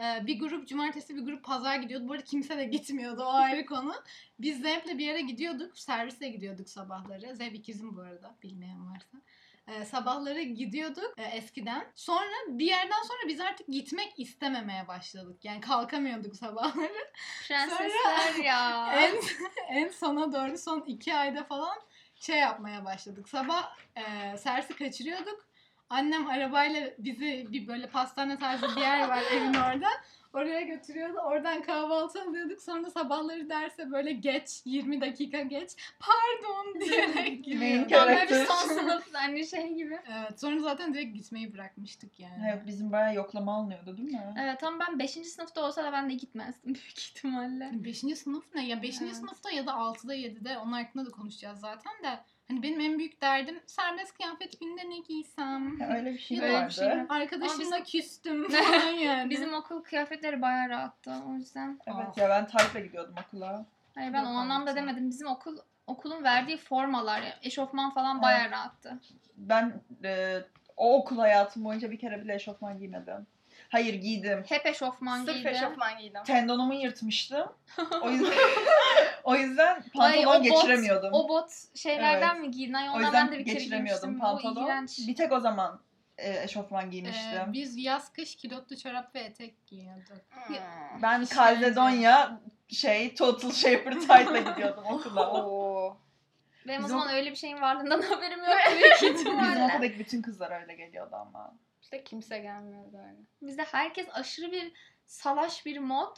e, 0.00 0.26
Bir 0.26 0.38
grup 0.40 0.68
cumartesi 0.68 1.16
bir 1.16 1.22
grup 1.22 1.44
pazar 1.44 1.76
gidiyordu. 1.76 2.08
Bu 2.08 2.12
arada 2.12 2.24
kimse 2.24 2.56
de 2.58 2.64
gitmiyordu 2.64 3.22
o 3.22 3.28
ayrı 3.32 3.66
konu. 3.66 3.94
Biz 4.38 4.60
Zeynep'le 4.62 4.98
bir 4.98 5.06
yere 5.06 5.20
gidiyorduk. 5.20 5.78
Servisle 5.78 6.28
gidiyorduk 6.28 6.68
sabahları. 6.68 7.36
Zeynep 7.36 7.54
ikizim 7.54 7.96
bu 7.96 8.00
arada 8.00 8.36
bilmeyen 8.42 8.90
varsa. 8.92 9.18
E, 9.66 9.84
sabahları 9.84 10.42
gidiyorduk 10.42 11.14
e, 11.18 11.22
eskiden. 11.22 11.86
Sonra 11.94 12.34
bir 12.48 12.66
yerden 12.66 13.02
sonra 13.02 13.28
biz 13.28 13.40
artık 13.40 13.68
gitmek 13.68 14.12
istememeye 14.16 14.88
başladık. 14.88 15.44
Yani 15.44 15.60
kalkamıyorduk 15.60 16.36
sabahları. 16.36 17.06
Prensesler 17.48 18.44
ya. 18.44 18.92
en, 18.96 19.16
en 19.68 19.88
sona 19.88 20.32
doğru 20.32 20.58
son 20.58 20.80
iki 20.80 21.14
ayda 21.14 21.44
falan 21.44 21.78
şey 22.20 22.38
yapmaya 22.38 22.84
başladık. 22.84 23.28
Sabah 23.28 23.76
e, 23.96 24.36
servisi 24.38 24.76
kaçırıyorduk. 24.76 25.46
Annem 25.90 26.26
arabayla 26.26 26.90
bizi 26.98 27.46
bir 27.52 27.68
böyle 27.68 27.86
pastane 27.86 28.38
tarzı 28.38 28.76
bir 28.76 28.80
yer 28.80 29.08
var 29.08 29.22
evin 29.32 29.54
orada. 29.54 29.88
Oraya 30.36 30.60
götürüyordu. 30.60 31.18
Oradan 31.18 31.62
kahvaltı 31.62 32.22
alıyorduk. 32.22 32.62
Sonra 32.62 32.90
sabahları 32.90 33.48
derse 33.48 33.90
böyle 33.90 34.12
geç, 34.12 34.62
20 34.64 35.00
dakika 35.00 35.40
geç. 35.40 35.70
Pardon 36.00 36.80
diyerek 36.80 37.90
Tam 37.90 38.08
böyle 38.08 38.28
bir 38.28 38.46
son 38.46 38.68
sınıf 38.78 39.08
hani 39.12 39.46
şey 39.46 39.74
gibi. 39.74 39.98
Evet, 40.18 40.40
sonra 40.40 40.60
zaten 40.60 40.94
direkt 40.94 41.14
gitmeyi 41.16 41.54
bırakmıştık 41.54 42.20
yani. 42.20 42.52
Evet, 42.52 42.66
bizim 42.66 42.92
bayağı 42.92 43.14
yoklama 43.14 43.56
alınıyordu 43.56 43.96
değil 43.96 44.12
mi? 44.12 44.34
Evet 44.40 44.64
ama 44.64 44.86
ben 44.88 44.98
5. 44.98 45.10
sınıfta 45.10 45.66
olsa 45.66 45.84
da 45.84 45.92
ben 45.92 46.10
de 46.10 46.14
gitmezdim 46.14 46.74
büyük 46.74 46.98
ihtimalle. 46.98 47.70
Beşinci 47.72 48.16
sınıf 48.16 48.44
ne? 48.54 48.66
Ya 48.66 48.82
beşinci 48.82 49.04
Evet. 49.04 49.16
sınıfta 49.16 49.50
ya 49.50 49.66
da 49.66 49.74
altıda 49.74 50.14
yedide 50.14 50.58
onun 50.58 50.72
hakkında 50.72 51.06
da 51.06 51.10
konuşacağız 51.10 51.60
zaten 51.60 51.92
de. 52.02 52.20
Hani 52.48 52.62
benim 52.62 52.80
en 52.80 52.98
büyük 52.98 53.20
derdim 53.20 53.60
serbest 53.66 54.14
kıyafet 54.16 54.60
günde 54.60 54.90
ne 54.90 54.98
giysem. 54.98 55.78
Ya 55.80 55.88
öyle 55.88 56.12
bir 56.12 56.18
şey 56.18 56.40
vardı. 56.42 56.66
bir 56.68 56.72
şey. 56.72 56.92
Arkadaşımla 57.08 57.82
küstüm 57.82 58.48
falan 58.50 58.90
yani. 58.90 59.30
Bizim 59.30 59.54
okul 59.54 59.82
kıyafetleri 59.82 60.42
bayağı 60.42 60.68
rahattı 60.68 61.12
o 61.28 61.32
yüzden. 61.34 61.78
Evet 61.86 62.16
ya 62.16 62.28
ben 62.30 62.46
tayfla 62.46 62.80
gidiyordum 62.80 63.14
okula. 63.28 63.66
Hayır 63.94 64.12
ben 64.12 64.18
Yok 64.18 64.26
o 64.26 64.30
anlamda 64.30 64.54
anlatsana. 64.54 64.76
demedim. 64.76 65.10
Bizim 65.10 65.28
okul 65.28 65.58
okulun 65.86 66.24
verdiği 66.24 66.56
formalar, 66.56 67.38
eşofman 67.42 67.90
falan 67.94 68.22
bayağı 68.22 68.40
Evet. 68.40 68.50
rahattı. 68.52 69.00
Ben 69.36 69.80
e, 70.04 70.38
o 70.76 70.98
okul 70.98 71.18
hayatım 71.18 71.64
boyunca 71.64 71.90
bir 71.90 71.98
kere 71.98 72.22
bile 72.22 72.34
eşofman 72.34 72.78
giymedim. 72.78 73.26
Hayır 73.68 73.94
giydim. 73.94 74.44
Hep 74.48 74.66
eşofman 74.66 75.24
Sırf 75.24 75.36
giydi. 75.36 75.48
eşofman 75.48 75.98
giydim. 75.98 76.22
Tendonumu 76.24 76.74
yırtmıştım. 76.74 77.52
O 78.02 78.10
yüzden 78.10 78.32
o 79.24 79.36
yüzden 79.36 79.74
Ay, 79.98 80.14
pantolon 80.24 80.26
o 80.26 80.38
bot- 80.38 80.42
geçiremiyordum. 80.42 81.12
O 81.12 81.28
bot 81.28 81.50
şeylerden 81.74 82.34
Evet. 82.34 82.44
mi 82.44 82.50
giydin? 82.50 82.72
Ay 82.72 82.88
O 82.90 82.98
yüzden 83.00 83.12
ben 83.12 83.32
de 83.32 83.38
bir 83.38 83.44
geçiremiyordum 83.44 84.18
pantolon. 84.18 84.86
Bir 85.08 85.16
tek 85.16 85.32
o 85.32 85.40
zaman 85.40 85.80
e, 86.18 86.42
eşofman 86.42 86.86
Ee, 86.86 86.88
giymiştim. 86.88 87.52
biz 87.52 87.76
yaz 87.76 88.12
kış 88.12 88.36
kilotlu 88.36 88.76
çorap 88.76 89.14
ve 89.14 89.20
etek 89.20 89.66
giyiyorduk. 89.66 90.22
Hmm. 90.30 90.56
ben 91.02 91.20
işkence. 91.22 91.34
Calzedonia 91.40 92.30
şey 92.68 93.14
Total 93.14 93.50
Shaper 93.52 93.92
Tight'la 93.92 94.38
gidiyordum 94.38 94.84
okula. 94.86 95.32
Oo. 95.44 95.96
Benim 96.68 96.84
Bizim 96.84 96.96
o 96.96 96.98
o- 96.98 97.02
zaman 97.02 97.14
öyle 97.14 97.30
bir 97.30 97.36
şeyin 97.36 97.60
varlığından 97.60 98.02
haberim 98.10 98.38
yok. 98.38 98.56
Büyük 99.02 99.18
Bizim 99.18 99.38
okuldaki 99.62 99.98
bütün 99.98 100.22
kızlar 100.22 100.60
öyle 100.62 100.74
geliyordu 100.74 101.16
ama. 101.16 101.54
İşte 101.86 102.04
kimse 102.04 102.38
gelmiyor 102.38 102.92
böyle. 102.92 103.16
Bizde 103.42 103.62
herkes 103.62 104.06
aşırı 104.12 104.52
bir 104.52 104.72
salaş 105.06 105.66
bir 105.66 105.78
mod. 105.78 106.16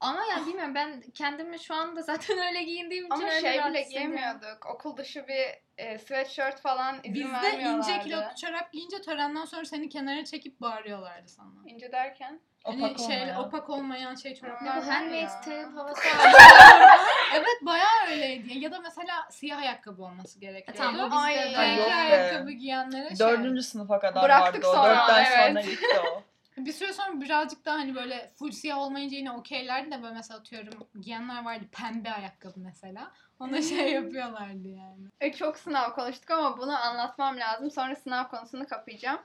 Ama 0.00 0.20
ya 0.24 0.46
bilmiyorum 0.46 0.74
ben 0.74 1.00
kendimi 1.14 1.60
şu 1.60 1.74
anda 1.74 2.02
zaten 2.02 2.38
öyle 2.48 2.62
giyindiğim 2.62 3.04
için 3.04 3.14
Ama 3.14 3.28
öyle 3.32 3.40
şey 3.40 3.64
bile 3.64 3.82
giyemiyorduk. 3.82 4.66
Okul 4.74 4.96
dışı 4.96 5.26
bir 5.28 5.46
e, 5.84 5.98
sweatshirt 5.98 6.60
falan 6.60 6.96
izin 7.02 7.14
Bizde 7.14 7.32
vermiyorlardı. 7.32 7.90
ince 7.90 8.00
kilotlu 8.00 8.36
çorap 8.40 8.72
giyince 8.72 9.00
törenden 9.00 9.44
sonra 9.44 9.64
seni 9.64 9.88
kenara 9.88 10.24
çekip 10.24 10.60
bağırıyorlardı 10.60 11.28
sana. 11.28 11.50
İnce 11.66 11.92
derken? 11.92 12.40
Hani 12.64 12.84
Opak 12.86 12.98
şey, 12.98 13.06
olmayan. 13.20 13.40
opak 13.44 13.70
olmayan 13.70 14.14
şey 14.14 14.34
çoraplar 14.34 14.76
Ne 14.76 14.82
bu 14.86 14.90
handmaid's 14.90 15.40
tale 15.44 15.62
havası 15.62 16.00
Evet 17.34 17.58
bayağı 17.62 18.06
öyleydi. 18.10 18.58
Ya 18.58 18.72
da 18.72 18.80
mesela 18.80 19.07
siyah 19.30 19.58
ayakkabı 19.58 20.02
olması 20.02 20.40
gerekiyordu. 20.40 20.80
E, 20.80 20.84
tamam, 20.84 21.12
Ay, 21.12 21.36
Renkli 21.36 21.80
yok 21.80 21.90
ayakkabı 21.90 22.50
giyenlere 22.50 23.08
şey. 23.08 23.18
Dördüncü 23.18 23.62
sınıfa 23.62 24.00
kadar 24.00 24.22
Bıraktık 24.22 24.64
vardı 24.64 24.66
o. 24.66 24.74
sonra, 24.74 24.94
Dörtten 24.94 25.24
evet. 25.24 25.46
sonra 25.48 25.60
gitti 25.60 26.00
o. 26.14 26.22
Bir 26.56 26.72
süre 26.72 26.92
sonra 26.92 27.20
birazcık 27.20 27.64
daha 27.64 27.74
hani 27.74 27.94
böyle 27.94 28.30
full 28.38 28.50
siyah 28.50 28.78
olmayınca 28.78 29.16
yine 29.16 29.32
okeylerdi 29.32 29.90
de 29.90 30.02
böyle 30.02 30.14
mesela 30.14 30.40
atıyorum 30.40 30.88
giyenler 31.00 31.44
vardı 31.44 31.64
pembe 31.72 32.10
ayakkabı 32.10 32.60
mesela. 32.60 33.12
Ona 33.40 33.62
şey 33.62 33.92
yapıyorlardı 33.92 34.68
yani. 34.68 35.06
E, 35.20 35.32
çok 35.32 35.58
sınav 35.58 35.90
konuştuk 35.92 36.30
ama 36.30 36.58
bunu 36.58 36.78
anlatmam 36.78 37.38
lazım. 37.38 37.70
Sonra 37.70 37.96
sınav 37.96 38.28
konusunu 38.28 38.66
kapayacağım. 38.66 39.20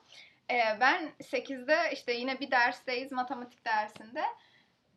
E, 0.51 0.79
ben 0.79 1.11
8'de 1.19 1.93
işte 1.93 2.13
yine 2.13 2.39
bir 2.39 2.51
dersteyiz 2.51 3.11
matematik 3.11 3.65
dersinde. 3.65 4.23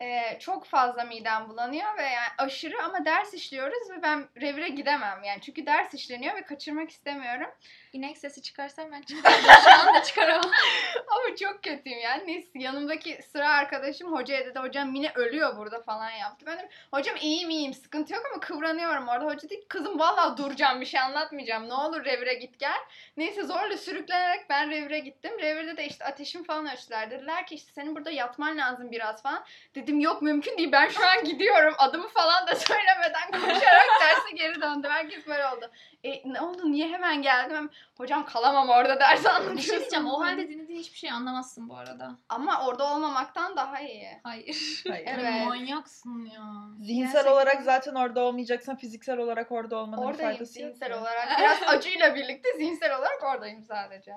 E, 0.00 0.38
çok 0.38 0.64
fazla 0.64 1.04
midem 1.04 1.48
bulanıyor 1.48 1.98
ve 1.98 2.02
yani 2.02 2.28
aşırı 2.38 2.82
ama 2.84 3.04
ders 3.04 3.34
işliyoruz 3.34 3.90
ve 3.90 4.02
ben 4.02 4.28
revire 4.40 4.68
gidemem 4.68 5.24
yani 5.24 5.40
çünkü 5.40 5.66
ders 5.66 5.94
işleniyor 5.94 6.34
ve 6.34 6.42
kaçırmak 6.42 6.90
istemiyorum. 6.90 7.50
İnek 7.96 8.18
sesi 8.18 8.42
çıkarsam 8.42 8.92
ben 8.92 9.02
çıkardım. 9.02 9.40
Şu 9.64 9.88
anda 9.88 10.02
çıkaramam. 10.02 10.50
Ama 11.08 11.36
çok 11.36 11.62
kötüyüm 11.62 11.98
yani. 11.98 12.26
Neyse 12.26 12.48
yanımdaki 12.54 13.22
sıra 13.22 13.48
arkadaşım 13.48 14.12
hocaya 14.12 14.46
dedi 14.46 14.58
hocam 14.58 14.90
Mine 14.90 15.12
ölüyor 15.14 15.56
burada 15.56 15.82
falan 15.82 16.10
yaptı. 16.10 16.46
Ben 16.46 16.58
dedim 16.58 16.68
hocam 16.90 17.16
iyiyim 17.16 17.50
iyiyim 17.50 17.74
sıkıntı 17.74 18.14
yok 18.14 18.22
ama 18.32 18.40
kıvranıyorum 18.40 19.08
orada. 19.08 19.24
Hoca 19.24 19.42
dedi 19.50 19.68
kızım 19.68 19.98
vallahi 19.98 20.36
duracağım 20.36 20.80
bir 20.80 20.86
şey 20.86 21.00
anlatmayacağım. 21.00 21.68
Ne 21.68 21.74
olur 21.74 22.04
revire 22.04 22.34
git 22.34 22.58
gel. 22.58 22.78
Neyse 23.16 23.42
zorla 23.42 23.76
sürüklenerek 23.76 24.50
ben 24.50 24.70
revire 24.70 24.98
gittim. 24.98 25.32
Revirde 25.40 25.76
de 25.76 25.86
işte 25.86 26.04
ateşim 26.04 26.44
falan 26.44 26.72
ölçtüler. 26.72 27.10
Dediler 27.10 27.46
ki 27.46 27.54
işte 27.54 27.72
senin 27.72 27.94
burada 27.94 28.10
yatman 28.10 28.58
lazım 28.58 28.90
biraz 28.90 29.22
falan. 29.22 29.44
Dedim 29.74 30.00
yok 30.00 30.22
mümkün 30.22 30.58
değil 30.58 30.72
ben 30.72 30.88
şu 30.88 31.06
an 31.06 31.24
gidiyorum. 31.24 31.74
Adımı 31.78 32.08
falan 32.08 32.46
da 32.46 32.54
söylemeden 32.54 33.30
koşarak 33.32 33.88
derse 34.00 34.30
geri 34.34 34.60
döndüm. 34.60 34.90
Herkes 34.90 35.26
böyle 35.26 35.46
oldu. 35.46 35.70
E, 36.04 36.32
ne 36.32 36.40
oldu 36.40 36.72
niye 36.72 36.88
hemen 36.88 37.22
geldim? 37.22 37.70
Hocam 37.96 38.26
kalamam 38.26 38.68
orada 38.68 39.00
ders 39.00 39.26
anlatıyorsun. 39.26 39.56
Bir 39.56 39.62
şey 39.62 39.78
diyeceğim. 39.80 40.06
O 40.06 40.20
halde 40.20 40.48
dinlediğin 40.48 40.78
hiçbir 40.80 40.98
şey 40.98 41.10
anlamazsın 41.10 41.68
bu 41.68 41.76
arada. 41.76 42.16
Ama 42.28 42.66
orada 42.66 42.94
olmamaktan 42.94 43.56
daha 43.56 43.80
iyi. 43.80 44.08
Hayır. 44.22 44.82
Hayır. 44.88 45.06
Evet. 45.06 45.46
Manyaksın 45.46 46.26
ya. 46.26 46.42
Zihinsel 46.80 47.12
Gerçekten. 47.12 47.32
olarak 47.32 47.62
zaten 47.62 47.94
orada 47.94 48.20
olmayacaksan 48.24 48.76
fiziksel 48.76 49.18
olarak 49.18 49.52
orada 49.52 49.76
olmanın 49.76 50.02
Oradayım 50.02 50.30
faydası 50.32 50.60
yok. 50.62 50.76
zihinsel 50.76 50.98
olarak. 50.98 51.28
Biraz 51.38 51.58
acıyla 51.66 52.14
birlikte 52.14 52.48
zihinsel 52.56 52.98
olarak 52.98 53.24
oradayım 53.24 53.62
sadece. 53.62 54.12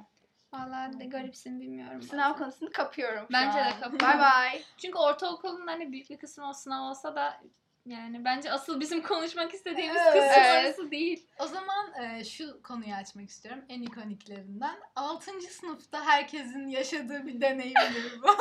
Vallahi 0.53 0.99
de 0.99 1.05
garipsin 1.05 1.59
bilmiyorum. 1.61 2.01
Sınav 2.01 2.23
bazen. 2.29 2.37
konusunu 2.43 2.69
kapıyorum 2.71 3.27
Bence 3.33 3.57
de 3.57 3.69
kapıyorum. 3.81 4.19
Bye 4.19 4.51
bye. 4.53 4.61
Çünkü 4.77 4.97
ortaokulun 4.97 5.67
hani 5.67 5.91
büyük 5.91 6.09
bir 6.09 6.17
kısmı 6.17 6.49
o 6.49 6.53
sınav 6.53 6.89
olsa 6.89 7.15
da 7.15 7.41
yani 7.85 8.25
bence 8.25 8.51
asıl 8.51 8.79
bizim 8.79 9.01
konuşmak 9.03 9.53
istediğimiz 9.53 10.01
Evet. 10.01 10.13
kısım 10.13 10.43
Evet. 10.43 10.65
orası 10.65 10.91
değil. 10.91 11.27
O 11.39 11.47
zaman 11.47 11.93
e, 12.03 12.23
şu 12.23 12.61
konuyu 12.63 12.93
açmak 12.93 13.29
istiyorum. 13.29 13.63
En 13.69 13.81
ikoniklerinden. 13.81 14.79
6. 14.95 15.41
sınıfta 15.41 16.05
herkesin 16.05 16.67
yaşadığı 16.67 17.27
bir 17.27 17.41
deneyimdir 17.41 18.21
bu. 18.23 18.27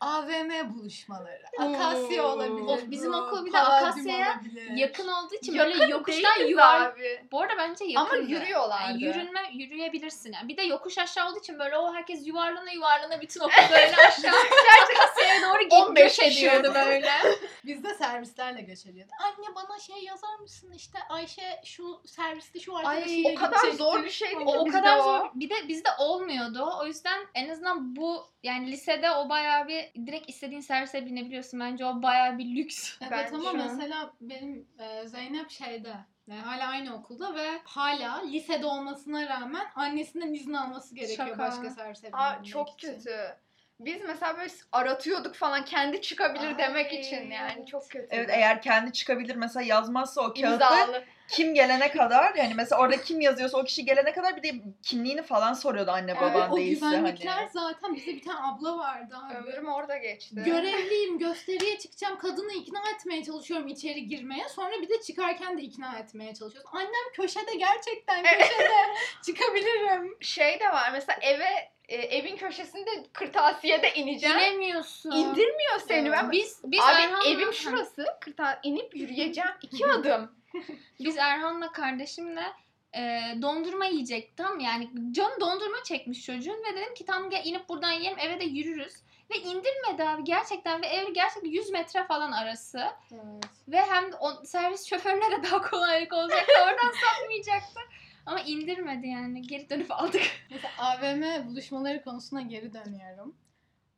AVM 0.00 0.74
buluşmaları. 0.74 1.42
Akasya 1.58 2.26
Oo. 2.26 2.30
olabilir. 2.32 2.66
Of, 2.68 2.90
bizim 2.90 3.14
okul 3.14 3.46
bir 3.46 3.52
de 3.52 3.56
Palladium 3.58 3.88
Akasya'ya 3.90 4.32
olabilir. 4.32 4.70
Yakın 4.76 5.08
olduğu 5.08 5.34
için 5.34 5.54
Yakın 5.54 5.80
böyle 5.80 5.92
yokuştan 5.92 6.34
değiliz 6.36 6.50
yuvar. 6.50 6.80
abi. 6.80 7.26
Bu 7.32 7.40
arada 7.42 7.52
bence 7.58 7.84
yakın. 7.84 8.16
Ama 8.16 8.16
yürüyorlardı. 8.28 8.82
Yani 8.92 9.02
yürünme, 9.04 9.40
yürüyebilirsin 9.52 10.32
yani. 10.32 10.48
Bir 10.48 10.56
de 10.56 10.62
yokuş 10.62 10.98
aşağı 10.98 11.30
olduğu 11.30 11.38
için 11.38 11.58
böyle 11.58 11.76
o 11.78 11.94
herkes 11.94 12.26
yuvarlana 12.26 12.70
yuvarlana 12.70 13.20
bütün 13.20 13.40
okul 13.40 13.62
böyle 13.70 13.96
aşağı. 13.96 14.34
Akasya'ya 14.82 15.42
doğru 15.42 15.62
git 15.62 15.72
15 15.72 16.02
göç 16.02 16.16
kişi. 16.28 16.46
ediyordu 16.48 16.72
böyle. 16.74 17.10
Biz 17.64 17.84
de 17.84 17.94
servislerle 17.94 18.60
göç 18.62 18.86
ediyorduk. 18.86 19.14
Anne 19.20 19.54
bana 19.54 19.78
şey 19.78 19.96
yazar 20.04 20.38
mısın 20.38 20.72
işte 20.76 20.98
Ayşe 21.08 21.60
şu 21.64 22.02
serviste 22.06 22.60
şu 22.60 22.76
arkadaşıyla 22.76 23.30
o 23.30 23.34
kadar 23.34 23.56
gidecektir. 23.56 23.78
zor 23.78 24.04
bir 24.04 24.10
şeydi 24.10 24.34
ki 24.38 24.44
O, 24.46 24.58
o 24.58 24.66
kadar 24.66 24.98
zor. 24.98 25.26
Bir 25.34 25.50
de 25.50 25.68
bizde 25.68 25.88
olmuyordu. 25.98 26.70
O 26.82 26.86
yüzden 26.86 27.26
en 27.34 27.48
azından 27.48 27.96
bu 27.96 28.26
yani 28.42 28.72
lisede 28.72 29.10
o 29.10 29.28
bayağı 29.28 29.68
bir 29.68 29.85
direkt 30.06 30.28
istediğin 30.30 30.60
servise 30.60 31.06
binebiliyorsun. 31.06 31.60
Bence 31.60 31.84
o 31.84 32.02
bayağı 32.02 32.38
bir 32.38 32.56
lüks. 32.56 32.98
Evet 33.00 33.10
Bence 33.10 33.48
ama 33.48 33.52
mesela 33.52 34.12
benim 34.20 34.68
e, 34.78 35.08
Zeynep 35.08 35.50
şeyde 35.50 35.94
yani 36.28 36.40
hala 36.40 36.68
aynı 36.68 36.96
okulda 36.96 37.34
ve 37.34 37.46
hala 37.64 38.22
lisede 38.26 38.66
olmasına 38.66 39.28
rağmen 39.28 39.66
annesinden 39.74 40.32
izin 40.32 40.52
alması 40.52 40.94
gerekiyor 40.94 41.28
Şaka. 41.28 41.38
başka 41.38 41.70
servise 41.70 42.08
Aa, 42.12 42.32
binmek 42.34 42.46
çok 42.46 42.70
için. 42.70 42.94
kötü. 42.94 43.36
Biz 43.80 44.02
mesela 44.06 44.36
böyle 44.38 44.52
aratıyorduk 44.72 45.34
falan 45.34 45.64
kendi 45.64 46.00
çıkabilir 46.00 46.46
Ay, 46.46 46.58
demek 46.58 46.92
için 46.92 47.30
yani 47.30 47.66
çok 47.66 47.90
kötü. 47.90 48.06
Evet 48.10 48.30
eğer 48.32 48.62
kendi 48.62 48.92
çıkabilir 48.92 49.36
mesela 49.36 49.62
yazmazsa 49.62 50.20
o 50.20 50.24
kağıtta 50.34 50.40
imzalı. 50.52 51.04
Kim 51.28 51.54
gelene 51.54 51.90
kadar 51.92 52.34
yani 52.34 52.54
mesela 52.56 52.82
orada 52.82 53.02
kim 53.02 53.20
yazıyorsa 53.20 53.58
o 53.58 53.64
kişi 53.64 53.84
gelene 53.84 54.12
kadar 54.12 54.36
bir 54.36 54.42
de 54.42 54.52
kimliğini 54.82 55.22
falan 55.22 55.52
soruyordu 55.52 55.90
anne 55.90 56.10
Evet, 56.10 56.22
baban 56.22 56.52
o 56.52 56.56
değilse 56.56 56.86
güvenlikler 56.86 57.32
hani. 57.32 57.48
zaten 57.52 57.94
bize 57.94 58.06
bir 58.06 58.22
tane 58.22 58.38
abla 58.46 58.78
vardı 58.78 59.16
abi. 59.24 59.34
Ömrüm 59.34 59.68
orada 59.68 59.96
geçti. 59.96 60.34
Görevliyim 60.44 61.18
gösteriye 61.18 61.78
çıkacağım 61.78 62.18
kadını 62.18 62.52
ikna 62.52 62.80
etmeye 62.94 63.24
çalışıyorum 63.24 63.68
içeri 63.68 64.06
girmeye 64.08 64.48
sonra 64.48 64.72
bir 64.82 64.88
de 64.88 65.00
çıkarken 65.02 65.58
de 65.58 65.62
ikna 65.62 65.98
etmeye 65.98 66.34
çalışıyoruz. 66.34 66.70
Annem 66.72 67.12
köşede 67.14 67.54
gerçekten 67.54 68.22
köşede 68.22 68.74
çıkabilirim. 69.26 70.16
şey 70.20 70.60
de 70.60 70.68
var 70.68 70.90
mesela 70.92 71.18
eve 71.22 71.48
e, 71.88 71.96
evin 71.96 72.36
köşesinde 72.36 72.90
kırtasiyede 73.12 73.94
ineceğim. 73.94 74.36
İnemiyorsun. 74.36 75.10
İndirmiyor 75.10 75.80
seni. 75.88 76.12
Ben 76.12 76.30
Biz 76.32 76.60
biz 76.64 76.80
Abi 76.80 77.28
evim 77.28 77.52
şurası. 77.52 78.06
Kırta 78.20 78.60
inip 78.62 78.96
yürüyeceğim. 78.96 79.50
iki 79.62 79.86
adım. 79.86 80.30
biz 81.00 81.16
Erhan'la 81.16 81.72
kardeşimle 81.72 82.52
e, 82.96 83.20
dondurma 83.42 83.86
yiyecek 83.86 84.36
tam 84.36 84.60
yani 84.60 84.90
can 85.10 85.40
dondurma 85.40 85.76
çekmiş 85.84 86.24
çocuğun 86.24 86.62
ve 86.70 86.76
dedim 86.76 86.94
ki 86.94 87.04
tam 87.04 87.30
gel 87.30 87.44
inip 87.44 87.68
buradan 87.68 87.92
yiyelim 87.92 88.18
eve 88.18 88.40
de 88.40 88.44
yürürüz. 88.44 88.94
Ve 89.30 89.38
indirmedi 89.38 90.04
abi 90.04 90.24
gerçekten 90.24 90.82
ve 90.82 90.86
ev 90.86 91.14
gerçekten 91.14 91.50
100 91.50 91.70
metre 91.70 92.04
falan 92.04 92.32
arası. 92.32 92.86
Ve 93.68 93.80
hem 93.80 94.04
o 94.20 94.44
servis 94.44 94.86
şoförüne 94.86 95.38
de 95.38 95.42
daha 95.42 95.70
kolaylık 95.70 96.12
olacaktı. 96.12 96.52
Oradan 96.62 96.92
satmayacaktı. 97.04 97.80
Ama 98.26 98.40
indirmedi 98.40 99.06
yani. 99.06 99.42
Geri 99.42 99.70
dönüp 99.70 99.90
aldık. 99.90 100.22
Mesela 100.50 100.72
AVM 100.78 101.48
buluşmaları 101.48 102.04
konusuna 102.04 102.40
geri 102.40 102.72
dönüyorum. 102.72 103.36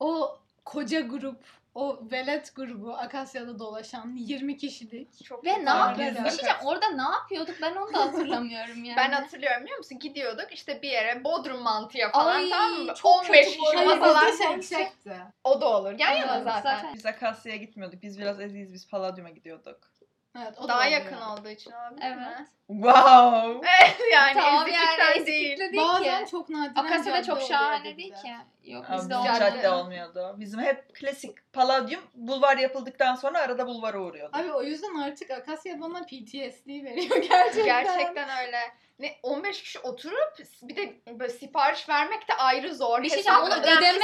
O 0.01 0.39
koca 0.65 1.01
grup, 1.01 1.45
o 1.75 1.99
velet 2.13 2.57
grubu 2.57 2.95
Akasya'da 2.95 3.59
dolaşan 3.59 4.17
20 4.17 4.57
kişilik. 4.57 5.25
Çok 5.25 5.45
Ve 5.45 5.65
ne 5.65 5.71
yapıyorduk? 5.71 6.25
Bir 6.25 6.31
şey 6.31 6.39
diyeceğim. 6.39 6.57
Orada 6.65 6.89
ne 6.89 7.03
yapıyorduk? 7.03 7.55
Ben 7.63 7.77
onu 7.77 7.95
da 7.95 8.01
hatırlamıyorum 8.01 8.85
yani. 8.85 8.97
Ben 8.97 9.13
hatırlıyorum 9.13 9.63
biliyor 9.63 9.79
musun? 9.79 9.99
Gidiyorduk 9.99 10.53
işte 10.53 10.83
bir 10.83 10.91
yere 10.91 11.25
Bodrum 11.25 11.63
mantıya 11.63 12.11
falan 12.11 12.35
Ay, 12.35 12.51
tamam 12.51 12.73
mı? 12.81 12.95
çok 12.95 13.25
15 13.25 13.47
kötü 13.47 13.59
bu 13.59 13.65
kişi 13.65 13.85
masalar 13.85 14.61
çekti. 14.61 15.17
O 15.45 15.61
da 15.61 15.69
olur. 15.69 15.95
Yan 15.99 16.13
yana 16.13 16.41
zaten. 16.41 16.77
zaten. 16.77 16.95
Biz 16.95 17.07
Akasya'ya 17.07 17.59
gitmiyorduk. 17.59 18.03
Biz 18.03 18.19
biraz 18.19 18.41
eziyiz. 18.41 18.73
Biz 18.73 18.89
Palladium'a 18.89 19.31
gidiyorduk. 19.31 19.98
Evet, 20.43 20.59
o 20.59 20.63
da 20.65 20.69
Daha 20.69 20.79
oluyor. 20.79 20.93
yakın 20.93 21.21
olduğu 21.21 21.49
için 21.49 21.73
olabilir 21.73 22.03
Evet. 22.07 22.17
mi? 22.19 22.47
Wow. 22.69 23.69
yani 24.13 24.35
tamam 24.35 24.67
eziklikten 24.69 25.15
yani 25.17 25.27
değil. 25.27 25.59
değil 25.59 25.77
Bazen 25.89 26.25
ki. 26.25 26.31
çok 26.31 26.49
nadiren 26.49 26.85
Akasya 26.85 27.13
da 27.13 27.23
çok 27.23 27.37
oluyor 27.37 27.49
şahane 27.49 27.97
değil 27.97 28.15
ki. 28.15 28.35
Yok 28.65 28.85
bizde 28.93 28.99
bizim 28.99 29.17
olmuyor. 29.19 29.35
cadde 29.35 29.71
olmuyor. 29.71 29.73
olmuyordu. 29.85 30.37
Bizim 30.41 30.61
hep 30.61 30.95
klasik 30.95 31.53
Palladium 31.53 32.03
bulvar 32.15 32.57
yapıldıktan 32.57 33.15
sonra 33.15 33.39
arada 33.39 33.67
bulvara 33.67 33.99
uğruyordu. 34.01 34.37
Abi 34.37 34.53
o 34.53 34.63
yüzden 34.63 34.95
artık 34.95 35.31
Akasya 35.31 35.81
bana 35.81 36.03
PTSD 36.03 36.67
veriyor 36.69 37.17
gerçekten. 37.29 37.65
Gerçekten 37.65 38.29
öyle. 38.47 38.61
Ne 38.99 39.17
15 39.23 39.63
kişi 39.63 39.79
oturup 39.79 40.33
bir 40.63 40.77
de 40.77 40.95
böyle 41.19 41.33
sipariş 41.33 41.89
vermek 41.89 42.29
de 42.29 42.35
ayrı 42.35 42.75
zor. 42.75 43.03
Bir 43.03 43.11
şey 43.11 43.23
onu 43.43 43.55
ödemeyi 43.55 44.03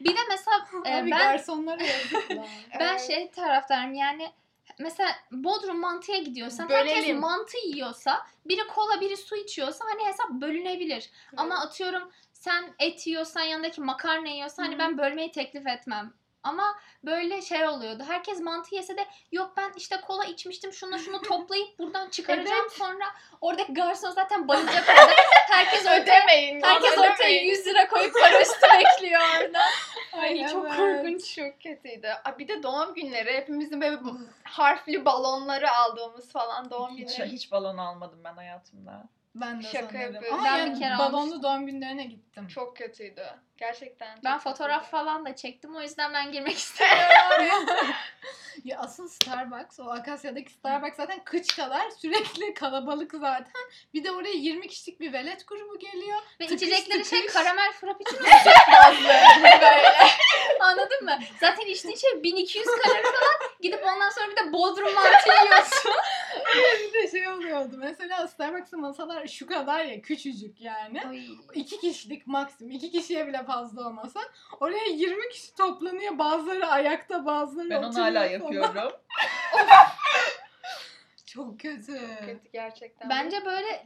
bir 0.00 0.16
de 0.16 0.20
mesela 0.30 0.56
e, 0.84 0.94
Abi 1.02 1.10
ben 1.10 1.18
garsonlara 1.18 1.78
ben 2.80 2.88
Evet. 2.90 3.06
şey 3.06 3.30
taraftarım 3.30 3.94
yani 3.94 4.30
mesela 4.78 5.10
Bodrum 5.32 5.80
mantıya 5.80 6.18
gidiyorsan 6.18 6.68
herkes 6.68 6.96
Bölelim. 6.96 7.20
mantı 7.20 7.56
yiyorsa 7.66 8.26
biri 8.44 8.66
kola 8.66 9.00
biri 9.00 9.16
su 9.16 9.36
içiyorsa 9.36 9.84
hani 9.84 10.08
hesap 10.08 10.30
bölünebilir. 10.30 11.10
Ama 11.36 11.60
atıyorum 11.60 12.12
sen 12.32 12.74
et 12.78 13.06
yiyorsan 13.06 13.42
yanındaki 13.42 13.80
makarna 13.80 14.28
yiyorsa 14.28 14.62
hani 14.62 14.74
Hı. 14.74 14.78
ben 14.78 14.98
bölmeyi 14.98 15.32
teklif 15.32 15.66
etmem. 15.66 16.12
Ama 16.42 16.78
böyle 17.04 17.42
şey 17.42 17.66
oluyordu. 17.68 18.04
Herkes 18.08 18.40
mantı 18.40 18.74
yese 18.74 18.96
de 18.96 19.06
yok 19.32 19.52
ben 19.56 19.72
işte 19.76 20.00
kola 20.00 20.24
içmiştim 20.24 20.72
şunu 20.72 20.98
şunu 20.98 21.22
toplayıp 21.28 21.78
buradan 21.78 22.08
çıkaracağım 22.10 22.70
sonra 22.70 23.04
oradaki 23.40 23.74
garson 23.74 24.10
zaten 24.10 24.48
bayılacak 24.48 24.88
orada. 24.88 25.12
Herkes 25.50 25.86
ödemeyin. 25.86 26.62
herkes 26.62 26.98
ortaya 26.98 27.42
100 27.42 27.66
lira 27.66 27.88
koyup 27.88 28.14
para 28.14 28.40
üstü 28.42 28.66
bekliyor 28.78 29.20
orada. 29.40 29.60
Ay 30.20 30.46
çok 30.48 30.66
Evet. 30.66 30.76
korkunç. 30.76 31.34
Çok 31.34 31.60
kötüydü. 31.60 32.06
Aa, 32.24 32.38
Bir 32.38 32.48
de 32.48 32.62
doğum 32.62 32.94
günleri 32.94 33.32
hepimizin 33.36 33.80
böyle 33.80 33.98
harfli 34.44 35.04
balonları 35.04 35.70
aldığımız 35.72 36.32
falan 36.32 36.70
doğum 36.70 36.96
Hiç, 36.96 37.16
günleri. 37.16 37.30
hiç 37.32 37.52
balon 37.52 37.76
almadım 37.78 38.24
ben 38.24 38.34
hayatımda. 38.36 39.08
Ben 39.34 39.58
de 39.62 39.62
Şaka 39.66 39.86
sanırım. 39.92 40.14
yapıyorum. 40.14 40.38
Ama 40.40 40.44
Ben 40.48 40.56
yani 40.58 40.74
bir 40.74 40.78
kere 40.78 40.98
balonlu 40.98 41.16
almıştım. 41.16 41.42
doğum 41.42 41.66
günlerine 41.66 42.04
gittim. 42.04 42.48
Çok 42.48 42.76
kötüydü. 42.76 43.24
Gerçekten. 43.58 44.18
Ben 44.24 44.38
fotoğraf 44.38 44.76
kötüydü. 44.84 44.90
falan 44.90 45.24
da 45.26 45.36
çektim 45.36 45.76
o 45.76 45.80
yüzden 45.82 46.14
ben 46.14 46.32
girmek 46.32 46.56
istemiyorum. 46.58 47.66
ya 48.64 48.78
asıl 48.78 49.08
Starbucks, 49.08 49.80
o 49.80 49.90
Akasya'daki 49.90 50.52
Starbucks 50.52 50.96
zaten 50.96 51.24
kıç 51.24 51.56
kadar 51.56 51.90
sürekli 51.90 52.54
kalabalık 52.54 53.12
zaten. 53.12 53.52
Bir 53.94 54.04
de 54.04 54.10
oraya 54.10 54.32
20 54.34 54.68
kişilik 54.68 55.00
bir 55.00 55.12
velet 55.12 55.46
grubu 55.48 55.78
geliyor. 55.78 56.18
Ve 56.40 56.46
Tıkış 56.46 56.62
içecekleri 56.62 57.04
şey 57.04 57.20
tıkış. 57.20 57.34
karamel 57.34 57.72
frappuccino 57.72 58.20
böyle. 59.42 59.94
Anladın 60.60 61.04
mı? 61.04 61.18
Zaten 61.40 61.66
içtiğin 61.66 61.96
şey 61.96 62.22
1200 62.22 62.66
kalori 62.66 63.02
falan. 63.02 63.50
Gidip 63.60 63.84
ondan 63.86 64.10
sonra 64.10 64.28
bir 64.30 64.36
de 64.36 64.52
bodrum 64.52 64.94
mantı 64.94 65.28
yiyorsun. 65.44 65.85
Oluyordu. 67.56 67.76
Mesela 67.78 68.28
Starbucks'ın 68.28 68.80
masalar 68.80 69.26
şu 69.26 69.46
kadar 69.46 69.84
ya 69.84 70.00
küçücük 70.00 70.60
yani. 70.60 71.02
İki 71.54 71.80
kişilik 71.80 72.26
maksimum. 72.26 72.70
iki 72.70 72.90
kişiye 72.90 73.26
bile 73.26 73.44
fazla 73.44 73.88
olmasa. 73.88 74.20
Oraya 74.60 74.84
20 74.84 75.28
kişi 75.28 75.54
toplanıyor. 75.54 76.18
Bazıları 76.18 76.66
ayakta 76.66 77.26
bazıları 77.26 77.70
Ben 77.70 77.76
onu 77.76 77.86
oturuyor 77.86 78.06
hala 78.06 78.24
yapıyorum. 78.24 78.92
Çok 81.26 81.60
kötü. 81.60 82.00
Kötü 82.26 82.48
gerçekten. 82.52 83.10
Bence 83.10 83.44
böyle 83.44 83.84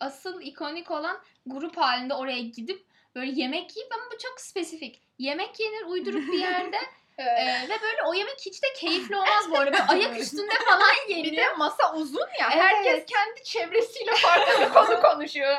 asıl 0.00 0.40
ikonik 0.40 0.90
olan 0.90 1.18
grup 1.46 1.76
halinde 1.76 2.14
oraya 2.14 2.40
gidip 2.42 2.86
böyle 3.14 3.40
yemek 3.40 3.76
yiyip 3.76 3.92
ama 3.92 4.02
bu 4.12 4.18
çok 4.18 4.40
spesifik. 4.40 5.02
Yemek 5.18 5.60
yenir 5.60 5.86
uyduruk 5.86 6.32
bir 6.32 6.38
yerde 6.38 6.76
Evet. 7.18 7.38
Ee, 7.38 7.68
ve 7.68 7.80
böyle 7.82 8.02
o 8.06 8.14
yemek 8.14 8.40
hiç 8.46 8.62
de 8.62 8.66
keyifli 8.76 9.16
olmaz 9.16 9.50
bu 9.50 9.58
arada. 9.58 9.72
Böyle 9.72 9.82
ayak 10.06 10.20
üstünde 10.20 10.52
falan 10.66 10.80
Bir 11.08 11.14
yeniyor. 11.16 11.36
de 11.46 11.52
masa 11.56 11.94
uzun 11.94 12.20
ya. 12.40 12.48
Evet. 12.52 12.62
Herkes 12.62 13.04
kendi 13.06 13.44
çevresiyle 13.44 14.14
farklı 14.14 14.60
bir 14.60 14.68
konu 14.74 15.00
konuşuyor. 15.02 15.56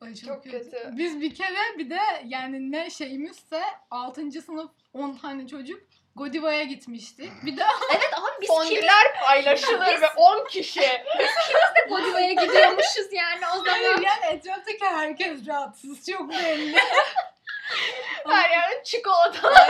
Ay 0.00 0.14
çok, 0.14 0.28
Çok 0.28 0.44
kötü. 0.44 0.70
kötü. 0.70 0.88
Biz 0.92 1.20
bir 1.20 1.34
kere 1.34 1.78
bir 1.78 1.90
de 1.90 1.98
yani 2.24 2.72
ne 2.72 2.90
şeyimizse 2.90 3.62
6. 3.90 4.22
sınıf 4.46 4.70
10 4.94 5.16
tane 5.16 5.48
çocuk 5.48 5.80
Godiva'ya 6.16 6.62
gitmiştik. 6.62 7.30
Bir 7.44 7.56
de 7.56 7.62
Evet 7.94 8.10
abi 8.14 8.40
biz 8.42 8.48
kim 8.48 8.56
Fondüler 8.56 9.14
paylaşılır 9.24 10.00
ve 10.02 10.08
10 10.16 10.44
kişi. 10.46 10.80
de 10.80 11.04
Godiva'ya 11.88 12.32
gidiyormuşuz 12.32 13.12
yani 13.12 13.40
o 13.54 13.64
zaman. 13.64 13.78
yani 14.02 14.26
etraftaki 14.30 14.84
herkes 14.84 15.46
rahatsız 15.46 16.06
çok 16.10 16.30
belli. 16.30 16.76
Her 18.28 18.50
yerde 18.50 18.82
çikolata. 18.84 19.66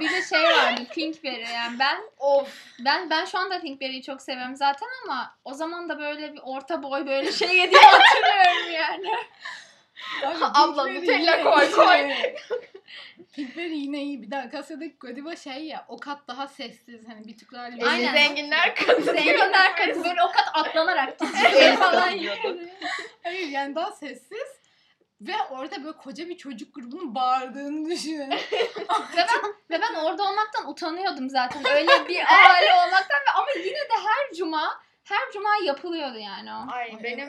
Bir 0.00 0.10
de 0.10 0.22
şey 0.22 0.42
vardı 0.42 0.80
Pinkberry 0.94 1.52
yani 1.54 1.78
ben 1.78 2.00
of. 2.18 2.48
ben 2.84 3.10
ben 3.10 3.24
şu 3.24 3.38
anda 3.38 3.60
Pinkberry'yi 3.60 4.02
çok 4.02 4.22
seviyorum 4.22 4.56
zaten 4.56 4.88
ama 5.04 5.34
o 5.44 5.54
zaman 5.54 5.88
da 5.88 5.98
böyle 5.98 6.32
bir 6.32 6.40
orta 6.44 6.82
boy 6.82 7.06
böyle 7.06 7.32
şey 7.32 7.48
yediğimi 7.48 7.86
hatırlıyorum 7.86 8.72
yani. 8.72 9.16
Abi, 10.26 10.44
Abla, 10.54 10.84
Pinkberry 10.84 11.00
Nutella 11.00 11.42
koy, 11.42 11.70
koy. 11.70 12.10
Pinkberry 13.34 13.78
yine 13.78 14.02
iyi. 14.02 14.22
Bir 14.22 14.30
de 14.30 14.36
Akasya'daki 14.36 14.96
Godiva 15.00 15.36
şey 15.36 15.64
ya 15.64 15.84
o 15.88 15.96
kat 15.96 16.28
daha 16.28 16.48
sessiz. 16.48 17.08
Hani 17.08 17.26
bir 17.26 17.36
tık 17.36 17.52
daha 17.52 17.62
Aynen. 17.62 18.12
Zenginler 18.12 18.74
kadın. 18.74 19.02
Zenginler 19.02 19.76
katı 19.76 20.04
böyle 20.04 20.22
o 20.22 20.32
kat 20.32 20.50
atlanarak 20.54 21.18
gidiyor 21.18 21.76
falan 21.76 22.10
Yiyorduk. 22.10 22.60
Hayır 23.22 23.48
yani 23.48 23.74
daha 23.74 23.92
sessiz. 23.92 24.59
Ve 25.20 25.32
orada 25.50 25.84
böyle 25.84 25.96
koca 25.96 26.28
bir 26.28 26.36
çocuk 26.36 26.74
grubunun 26.74 27.14
bağırdığını 27.14 27.90
düşünün. 27.90 28.30
Ve 29.16 29.16
ben, 29.16 29.52
ve 29.70 29.82
ben 29.82 29.94
orada 29.94 30.22
olmaktan 30.22 30.70
utanıyordum 30.70 31.30
zaten. 31.30 31.62
Öyle 31.68 32.08
bir 32.08 32.18
aile 32.48 32.72
olmaktan 32.72 33.20
ve 33.28 33.30
ama 33.36 33.46
yine 33.56 33.78
de 33.78 33.94
her 34.06 34.36
cuma 34.36 34.80
her 35.04 35.30
cuma 35.32 35.50
yapılıyordu 35.64 36.18
yani 36.18 36.52
o. 36.52 36.72
Ay 36.72 36.82
Ay, 36.82 37.02
benim 37.02 37.28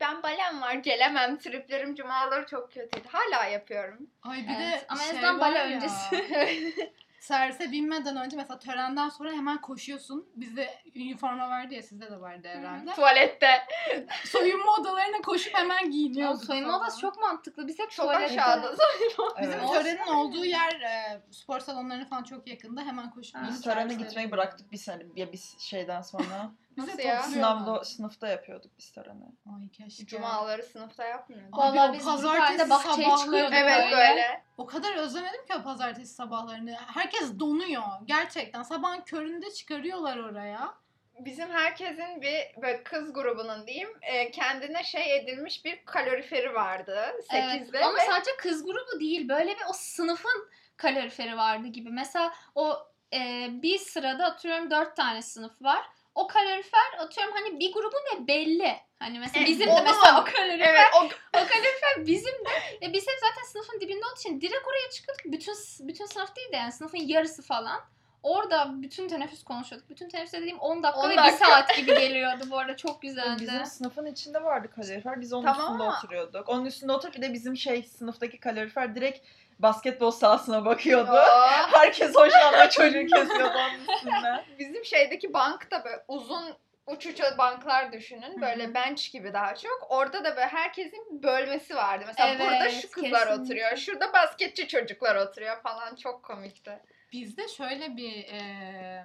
ben 0.00 0.22
balem 0.22 0.62
var 0.62 0.74
gelemem 0.74 1.38
triplerim 1.38 1.94
cumaları 1.94 2.46
çok 2.46 2.72
kötüydü. 2.72 3.08
Hala 3.08 3.44
yapıyorum. 3.44 4.10
Ay 4.22 4.36
bir 4.38 4.54
Evet, 4.62 4.80
de 4.80 4.84
ama 4.88 5.02
en 5.02 5.06
şey 5.06 5.18
azından 5.18 5.40
bale 5.40 5.58
öncesi. 5.58 6.16
Servise 7.30 7.72
binmeden 7.72 8.16
önce 8.16 8.36
mesela 8.36 8.58
törenden 8.58 9.08
sonra 9.08 9.32
hemen 9.32 9.60
koşuyorsun. 9.60 10.28
Bizde 10.36 10.70
üniforma 10.94 11.48
vardı 11.48 11.74
ya 11.74 11.82
sizde 11.82 12.10
de 12.10 12.20
vardı 12.20 12.48
herhalde. 12.48 12.92
Tuvalette. 12.92 13.48
Soyunma 14.24 14.74
odalarına 14.80 15.16
koşup 15.24 15.54
hemen 15.54 15.84
Ya, 15.84 15.90
giyiniyorduk. 15.90 16.44
soyunma 16.44 16.68
falan. 16.70 16.82
odası 16.82 17.00
çok 17.00 17.20
mantıklı. 17.20 17.68
Biz 17.68 17.78
hep 17.78 17.90
Çok 17.90 18.06
tuvalette. 18.06 18.40
aşağıda. 18.42 18.72
Bizim 19.42 19.52
Evet. 19.52 19.68
törenin 19.72 20.06
olduğu 20.06 20.44
yer 20.44 20.80
e, 20.80 21.22
spor 21.30 21.60
salonlarına 21.60 22.04
falan 22.04 22.22
çok 22.22 22.48
yakında. 22.48 22.80
Hemen 22.82 23.10
koşup 23.10 23.36
Biz 23.48 23.60
törene 23.60 23.94
gitmeyi 23.94 24.30
bıraktık 24.30 24.72
bir 24.72 24.76
sene 24.78 25.02
ya 25.16 25.32
biz 25.32 25.58
şeyden 25.58 26.02
sonra. 26.02 26.50
Bize 26.76 26.86
Nasıl 26.92 27.02
ya? 27.02 27.22
topluyorlar. 27.22 27.56
Sınavda 27.58 27.84
sınıfta 27.84 28.28
yapıyorduk 28.28 28.70
biz 28.78 28.92
töreni. 28.92 29.24
Ay 29.56 29.68
keşke. 29.72 30.06
Cumaları 30.06 30.62
sınıfta 30.62 31.04
yapmıyordum. 31.04 31.48
Abi 31.60 31.76
Vallahi 31.78 31.90
o 31.90 31.92
biz 31.94 32.04
pazartesi 32.04 32.70
bahçeye 32.70 32.92
sabahları- 33.08 33.18
çıkıyorduk 33.24 33.52
Evet 33.54 33.84
böyle. 33.84 33.96
böyle. 33.96 34.42
O 34.58 34.66
kadar 34.66 34.96
özlemedim 34.96 35.46
ki 35.46 35.54
o 35.60 35.62
pazartesi 35.62 36.14
sabahlarını. 36.14 36.76
Herkes 36.94 37.38
donuyor. 37.38 37.82
Gerçekten. 38.04 38.62
Sabahın 38.62 39.00
köründe 39.00 39.50
çıkarıyorlar 39.50 40.16
oraya. 40.18 40.74
Bizim 41.20 41.50
herkesin 41.50 42.22
bir 42.22 42.62
böyle 42.62 42.82
kız 42.82 43.12
grubunun 43.12 43.66
diyeyim 43.66 43.88
e, 44.02 44.30
kendine 44.30 44.84
şey 44.84 45.16
edilmiş 45.16 45.64
bir 45.64 45.84
kaloriferi 45.84 46.54
vardı. 46.54 47.00
8'de. 47.30 47.68
Evet. 47.78 47.82
Ama 47.84 47.94
ve 47.98 48.00
sadece 48.06 48.30
kız 48.38 48.64
grubu 48.64 49.00
değil. 49.00 49.28
Böyle 49.28 49.50
bir 49.50 49.62
o 49.70 49.72
sınıfın 49.72 50.48
kaloriferi 50.76 51.36
vardı 51.36 51.66
gibi. 51.68 51.90
Mesela 51.90 52.32
o 52.54 52.78
e, 53.14 53.48
bir 53.50 53.78
sırada 53.78 54.24
atıyorum 54.26 54.70
dört 54.70 54.96
tane 54.96 55.22
sınıf 55.22 55.62
var. 55.62 55.86
O 56.16 56.26
kalorifer 56.26 56.98
atıyorum 56.98 57.34
hani 57.34 57.60
bir 57.60 57.72
grubun 57.72 58.00
ve 58.14 58.26
belli. 58.26 58.76
Hani 58.98 59.18
mesela 59.18 59.44
E, 59.44 59.46
bizim 59.46 59.66
de 59.68 59.80
mesela 59.82 60.20
o 60.20 60.24
kalorifer. 60.24 60.74
Evet 60.74 60.86
o 60.94 61.04
O 61.38 61.46
kalorifer 61.48 62.06
bizim 62.06 62.34
de. 62.44 62.50
E, 62.86 62.92
biz 62.92 63.06
hep 63.08 63.18
zaten 63.20 63.42
sınıfın 63.52 63.80
dibinde 63.80 64.04
olduğu 64.06 64.18
için 64.20 64.40
direkt 64.40 64.66
oraya 64.66 64.90
çıkıyorduk. 64.90 65.24
Bütün 65.24 65.54
bütün 65.80 66.06
sınıf 66.06 66.36
değil 66.36 66.52
de 66.52 66.56
yani 66.56 66.72
sınıfın 66.72 66.98
yarısı 66.98 67.42
falan. 67.42 67.80
Orada 68.22 68.82
bütün 68.82 69.08
teneffüs 69.08 69.44
konuşuyorduk. 69.44 69.90
Bütün 69.90 70.08
teneffüs 70.08 70.32
dediğim 70.32 70.58
10 70.58 70.82
dakika 70.82 71.00
10 71.00 71.10
ve 71.10 71.16
dakika. 71.16 71.32
1 71.34 71.38
saat 71.50 71.76
gibi 71.76 71.94
geliyordu 72.00 72.44
bu 72.50 72.58
arada. 72.58 72.76
Çok 72.76 73.02
güzeldi. 73.02 73.40
Bizim 73.40 73.66
sınıfın 73.66 74.06
içinde 74.06 74.42
vardı 74.42 74.70
kalorifer. 74.76 75.20
Biz 75.20 75.32
onun 75.32 75.44
Tamam 75.44 75.72
üstünde 75.72 75.90
oturuyorduk. 75.90 76.48
Onun 76.48 76.64
üstünde 76.64 76.92
oturup 76.92 77.14
bir 77.14 77.22
de 77.22 77.32
bizim 77.32 77.56
şey 77.56 77.82
sınıftaki 77.82 78.40
kalorifer 78.40 78.94
direkt 78.94 79.26
basketbol 79.58 80.10
sahasına 80.10 80.64
bakıyordu. 80.64 81.10
Aa, 81.12 81.72
Herkes 81.72 82.14
hoşlanma 82.14 82.70
çocuğu 82.70 83.06
kesiyordu 83.06 83.58
onun 83.58 83.94
üstünden. 83.94 84.44
bizim 84.58 84.84
şeydeki 84.84 85.32
bankta 85.32 85.84
böyle 85.84 86.04
uzun 86.08 86.54
uç 86.86 87.06
uça 87.06 87.38
banklar 87.38 87.92
düşünün. 87.92 88.40
Böyle 88.40 88.74
bench 88.74 89.12
gibi 89.12 89.32
daha 89.32 89.54
çok. 89.54 89.86
Orada 89.88 90.24
da 90.24 90.36
böyle 90.36 90.46
herkesin 90.46 91.22
bölmesi 91.22 91.74
vardı. 91.76 92.04
Mesela 92.06 92.28
Evet, 92.28 92.40
burada 92.40 92.70
şu 92.70 92.90
kızlar 92.90 93.10
kesinlikle. 93.12 93.42
oturuyor. 93.42 93.76
Şurada 93.76 94.12
basketçi 94.12 94.68
çocuklar 94.68 95.16
oturuyor 95.16 95.62
falan. 95.62 95.94
Çok 95.96 96.22
komikti. 96.22 96.78
Bizde 97.12 97.48
şöyle 97.48 97.96
bir 97.96 98.24
e, 98.32 99.04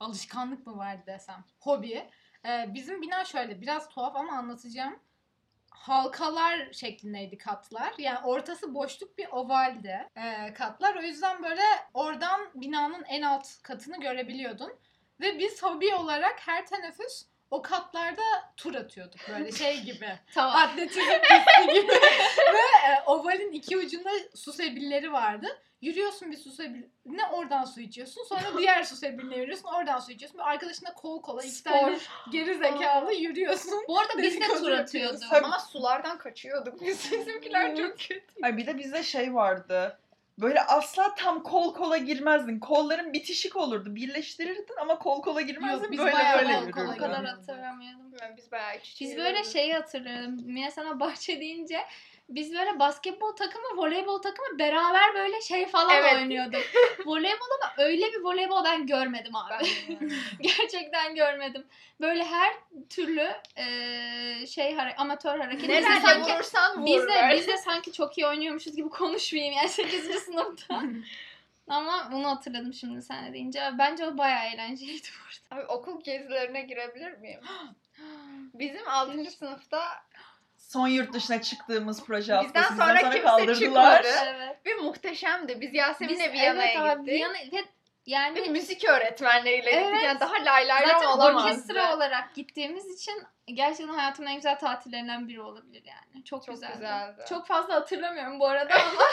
alışkanlık 0.00 0.66
mı 0.66 0.78
vardı 0.78 1.02
desem. 1.06 1.44
Hobi. 1.60 2.06
E, 2.48 2.64
bizim 2.74 3.02
bina 3.02 3.24
şöyle 3.24 3.60
biraz 3.60 3.88
tuhaf 3.88 4.16
ama 4.16 4.32
anlatacağım. 4.32 4.98
Halkalar 5.86 6.72
şeklindeydi 6.72 7.38
katlar. 7.38 7.94
Yani 7.98 8.18
ortası 8.18 8.74
boşluk 8.74 9.18
bir 9.18 9.28
ovaldi 9.28 10.08
e, 10.16 10.54
katlar. 10.54 10.96
O 10.96 11.02
yüzden 11.02 11.42
böyle 11.42 11.62
oradan 11.94 12.40
binanın 12.54 13.04
en 13.04 13.22
alt 13.22 13.62
katını 13.62 14.00
görebiliyordun. 14.00 14.72
Ve 15.20 15.38
biz 15.38 15.62
hobi 15.62 15.94
olarak 15.94 16.48
her 16.48 16.66
teneffüs 16.66 17.26
o 17.50 17.62
katlarda 17.62 18.22
tur 18.56 18.74
atıyorduk 18.74 19.20
böyle 19.28 19.52
şey 19.52 19.80
gibi. 19.80 20.08
Tamam. 20.34 20.56
Atletizm 20.56 21.00
pisti 21.00 21.72
gibi. 21.80 21.92
Ve 22.54 22.88
e, 22.88 23.02
ovalin 23.06 23.52
iki 23.52 23.76
ucunda 23.78 24.10
su 24.34 24.52
sebilleri 24.52 25.12
vardı. 25.12 25.46
Yürüyorsun 25.80 26.30
bir 26.32 26.36
su 26.36 26.50
sebiline 26.50 27.26
oradan 27.32 27.64
su 27.64 27.80
içiyorsun. 27.80 28.24
Sonra 28.24 28.58
diğer 28.58 28.84
su 28.84 28.96
sebiline 28.96 29.36
yürüyorsun 29.36 29.68
oradan 29.68 29.98
su 29.98 30.12
içiyorsun. 30.12 30.38
Böyle 30.38 30.48
arkadaşınla 30.48 30.94
kol 30.94 31.22
kola 31.22 31.42
iki 31.42 31.62
tane 31.62 31.98
geri 32.32 32.58
zekalı 32.58 33.12
yürüyorsun. 33.14 33.84
Bu 33.88 33.98
arada 33.98 34.18
biz 34.18 34.34
de 34.36 34.40
Dedikodu 34.40 34.60
tur 34.62 34.70
yapıyoruz. 34.70 35.22
atıyorduk. 35.22 35.44
Ama 35.44 35.58
sulardan 35.58 36.18
kaçıyorduk 36.18 36.80
biz. 36.80 37.12
Bizimkiler 37.12 37.76
çok 37.76 37.98
kötü. 37.98 38.22
Ay 38.42 38.56
bir 38.56 38.66
de 38.66 38.78
bizde 38.78 39.02
şey 39.02 39.34
vardı. 39.34 39.98
Böyle 40.38 40.62
asla 40.62 41.14
tam 41.14 41.42
kol 41.42 41.74
kola 41.74 41.96
girmezdin. 41.96 42.58
Kolların 42.60 43.12
bitişik 43.12 43.56
olurdu. 43.56 43.94
Birleştirirdin 43.94 44.74
ama 44.80 44.98
kol 44.98 45.22
kola 45.22 45.40
girmezdin. 45.40 45.82
Yok, 45.82 45.92
biz 45.92 45.98
böyle 45.98 46.12
bayağı 46.12 46.38
böyle 46.38 46.54
kol 46.54 46.70
kola 46.70 46.92
O 46.92 46.96
kadar 46.96 47.18
giriyorduk. 47.18 47.28
hatırlamıyordum. 47.40 48.12
Yani 48.22 48.36
biz 48.36 48.52
bayağı 48.52 48.76
iç 48.76 48.92
içe 48.92 49.04
Biz 49.04 49.16
böyle 49.16 49.44
şeyi 49.44 49.74
hatırlıyorum. 49.74 50.36
Mine 50.44 50.70
sana 50.70 51.00
bahçe 51.00 51.40
deyince 51.40 51.78
biz 52.28 52.54
böyle 52.54 52.78
basketbol 52.78 53.32
takımı, 53.36 53.64
voleybol 53.76 54.22
takımı 54.22 54.58
beraber 54.58 55.14
böyle 55.14 55.40
şey 55.40 55.66
falan 55.66 55.90
Evet. 55.96 56.14
oynuyorduk. 56.14 56.62
voleybol 57.06 57.46
ama 57.62 57.72
öyle 57.84 58.12
bir 58.12 58.20
voleybol 58.24 58.64
ben 58.64 58.86
görmedim 58.86 59.36
abi. 59.36 59.52
Ben. 59.90 60.10
Gerçekten 60.40 61.14
görmedim. 61.14 61.66
Böyle 62.00 62.24
her 62.24 62.52
türlü 62.90 63.32
eee, 63.56 64.46
şey 64.46 64.74
hare- 64.74 64.96
amatör 64.96 65.38
hareket. 65.38 65.62
Biz 65.62 65.68
de 65.68 65.82
Nerede 65.82 66.00
sanki 66.06 66.32
vurursan 66.32 66.80
vur. 66.80 66.86
biz 66.86 67.02
de 67.02 67.06
böyle. 67.08 67.36
biz 67.36 67.46
de 67.46 67.56
sanki 67.56 67.92
çok 67.92 68.18
iyi 68.18 68.26
oynuyormuşuz 68.26 68.76
gibi 68.76 68.88
konuşmayayım 68.88 69.54
yani 69.54 69.68
8. 69.68 70.04
sınıfta. 70.18 70.82
Ama 71.68 72.08
bunu 72.12 72.28
hatırladım 72.30 72.74
şimdi 72.74 73.02
sen 73.02 73.26
de 73.26 73.32
deyince. 73.32 73.60
Bence 73.78 74.06
o 74.06 74.18
bayağı 74.18 74.44
eğlenceliydi 74.44 75.08
bu 75.20 75.54
arada. 75.56 75.62
Abi 75.64 75.72
okul 75.72 76.00
gezilerine 76.02 76.62
girebilir 76.62 77.12
miyim? 77.18 77.40
Bizim 78.54 78.88
6. 78.88 79.30
sınıfta 79.30 79.82
Son 80.68 80.88
yurt 80.88 81.12
dışına 81.12 81.42
çıktığımız 81.42 82.04
proje 82.04 82.20
Bizden 82.22 82.36
haftası. 82.62 82.68
sonra 82.76 82.94
Bizden 82.94 83.00
sonra 83.00 83.10
kimse 83.10 83.22
kaldırdılar. 83.26 84.02
çıkmadı. 84.02 84.18
Evet. 84.26 84.56
ve 84.66 84.74
muhteşemdi. 84.74 85.60
Biz 85.60 85.60
Biz 85.60 85.74
Yasemin'le 85.74 86.32
Viyana'ya 86.32 86.84
evet 86.86 86.98
gittik. 86.98 87.14
Viyana 87.14 87.32
ve 87.34 87.64
yani 88.06 88.42
Ve 88.42 88.48
müzik 88.48 88.84
öğretmenleriyle 88.84 89.70
Evet. 89.70 89.86
gittik. 89.92 90.04
Yani 90.04 90.20
daha 90.20 90.34
lay 90.44 90.68
lay 90.68 90.86
Zaten 90.86 91.06
olamazdı. 91.06 91.48
orkestra 91.48 91.96
olarak 91.96 92.34
gittiğimiz 92.34 93.00
için 93.00 93.22
gerçekten 93.46 93.94
hayatımın 93.94 94.28
en 94.30 94.36
güzel 94.36 94.58
tatillerinden 94.58 95.28
biri 95.28 95.40
olabilir 95.40 95.82
yani. 95.84 96.24
Çok, 96.24 96.46
Çok 96.46 96.54
güzeldi. 96.54 96.72
güzeldi. 96.74 97.24
Çok 97.28 97.46
fazla 97.46 97.74
hatırlamıyorum 97.74 98.40
bu 98.40 98.48
arada 98.48 98.74
ama. 98.92 99.04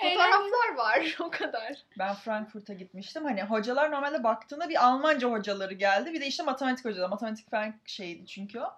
Fotoğraflar 0.02 0.74
var 0.76 1.16
o 1.20 1.30
kadar. 1.30 1.72
Ben 1.98 2.14
Frankfurt'a 2.14 2.72
gitmiştim. 2.72 3.24
Hani 3.24 3.42
hocalar 3.42 3.90
normalde 3.90 4.24
baktığında 4.24 4.68
bir 4.68 4.84
Almanca 4.84 5.30
hocaları 5.30 5.74
geldi. 5.74 6.12
Bir 6.12 6.20
de 6.20 6.26
işte 6.26 6.42
matematik 6.42 6.84
hocaları. 6.84 7.08
Matematik 7.10 7.50
fen 7.50 7.80
şeydi 7.86 8.26
çünkü 8.26 8.60
o. 8.60 8.76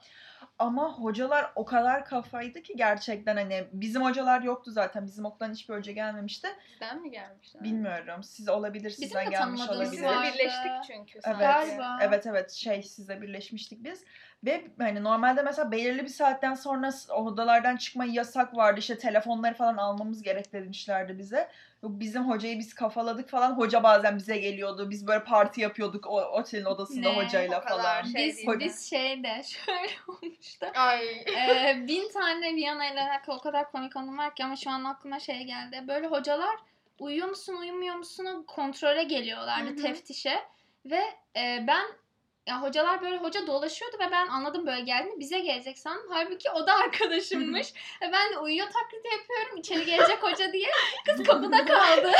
Ama 0.58 0.92
hocalar 0.92 1.52
o 1.54 1.64
kadar 1.64 2.04
kafaydı 2.04 2.62
ki 2.62 2.76
gerçekten 2.76 3.36
hani 3.36 3.64
bizim 3.72 4.02
hocalar 4.02 4.42
yoktu 4.42 4.70
zaten. 4.70 5.06
Bizim 5.06 5.24
okuldan 5.24 5.52
hiçbir 5.52 5.74
hoca 5.74 5.92
gelmemişti. 5.92 6.48
Bizden 6.72 7.02
mi 7.02 7.10
gelmişler? 7.10 7.64
Bilmiyorum. 7.64 8.22
Siz 8.22 8.48
olabilir, 8.48 8.88
Bizim 8.90 9.04
sizden 9.04 9.26
de 9.26 9.30
gelmiş 9.30 9.60
olabilir. 9.68 10.02
de 10.02 10.06
vardı. 10.06 10.28
birleştik 10.34 10.72
çünkü 10.86 11.20
Evet. 11.24 11.38
Galiba. 11.38 11.98
Evet 12.02 12.26
evet 12.26 12.50
şey 12.50 12.82
sizle 12.82 13.22
birleşmiştik 13.22 13.84
biz. 13.84 14.04
Ve 14.44 14.64
hani 14.78 15.04
normalde 15.04 15.42
mesela 15.42 15.72
belirli 15.72 16.02
bir 16.04 16.08
saatten 16.08 16.54
sonra 16.54 16.90
odalardan 17.14 17.76
çıkma 17.76 18.04
yasak 18.04 18.56
vardı. 18.56 18.80
İşte 18.80 18.98
telefonları 18.98 19.54
falan 19.54 19.76
almamız 19.76 20.22
gerek 20.22 20.52
demişlerdi 20.52 21.18
bize. 21.18 21.48
Yok 21.82 21.92
bizim 22.00 22.28
hocayı 22.30 22.58
biz 22.58 22.74
kafaladık 22.74 23.28
falan. 23.28 23.50
Hoca 23.52 23.82
bazen 23.82 24.16
bize 24.16 24.36
geliyordu. 24.38 24.90
Biz 24.90 25.06
böyle 25.06 25.24
parti 25.24 25.60
yapıyorduk 25.60 26.06
o 26.06 26.20
otelin 26.20 26.64
odasında 26.64 27.12
Ne? 27.12 27.24
hocayla 27.24 27.60
falan. 27.60 28.02
şey 28.02 28.26
Biz, 28.28 28.44
mi? 28.46 28.60
biz 28.60 28.90
şeyde 28.90 29.42
şöyle 29.46 29.92
olmuştu. 30.08 30.66
Ay. 30.74 31.06
Ee, 31.36 31.84
bin 31.88 32.08
tane 32.12 32.54
Viyana 32.54 32.86
ile 32.90 33.02
alakalı 33.02 33.36
o 33.36 33.40
kadar 33.40 33.70
komik 33.72 33.96
anım 33.96 34.18
var 34.18 34.34
ki 34.34 34.44
ama 34.44 34.56
şu 34.56 34.70
an 34.70 34.84
aklıma 34.84 35.18
şey 35.20 35.42
geldi. 35.44 35.84
Böyle 35.88 36.06
hocalar 36.06 36.56
uyuyor 36.98 37.28
musun 37.28 37.56
uyumuyor 37.56 37.94
musun 37.96 38.44
kontrole 38.46 39.04
geliyorlardı 39.04 39.68
Hı 39.68 39.72
hı. 39.72 39.76
teftişe 39.76 40.38
ve 40.86 41.00
e, 41.36 41.64
ben 41.66 41.86
ya 42.46 42.62
hocalar 42.62 43.02
böyle 43.02 43.16
hoca 43.16 43.46
dolaşıyordu 43.46 43.96
ve 44.00 44.10
ben 44.10 44.26
anladım 44.26 44.66
böyle 44.66 44.80
geldiğini 44.80 45.20
bize 45.20 45.38
gelecek 45.38 45.78
sandım. 45.78 46.06
Halbuki 46.10 46.50
o 46.50 46.66
da 46.66 46.74
arkadaşımmış. 46.74 47.72
ve 48.02 48.12
ben 48.12 48.32
de 48.32 48.38
uyuyor 48.38 48.66
taklidi 48.66 49.08
yapıyorum 49.12 49.56
içeri 49.56 49.84
gelecek 49.84 50.22
hoca 50.22 50.52
diye. 50.52 50.68
Kız 51.06 51.22
kapıda 51.26 51.64
kaldı. 51.64 52.12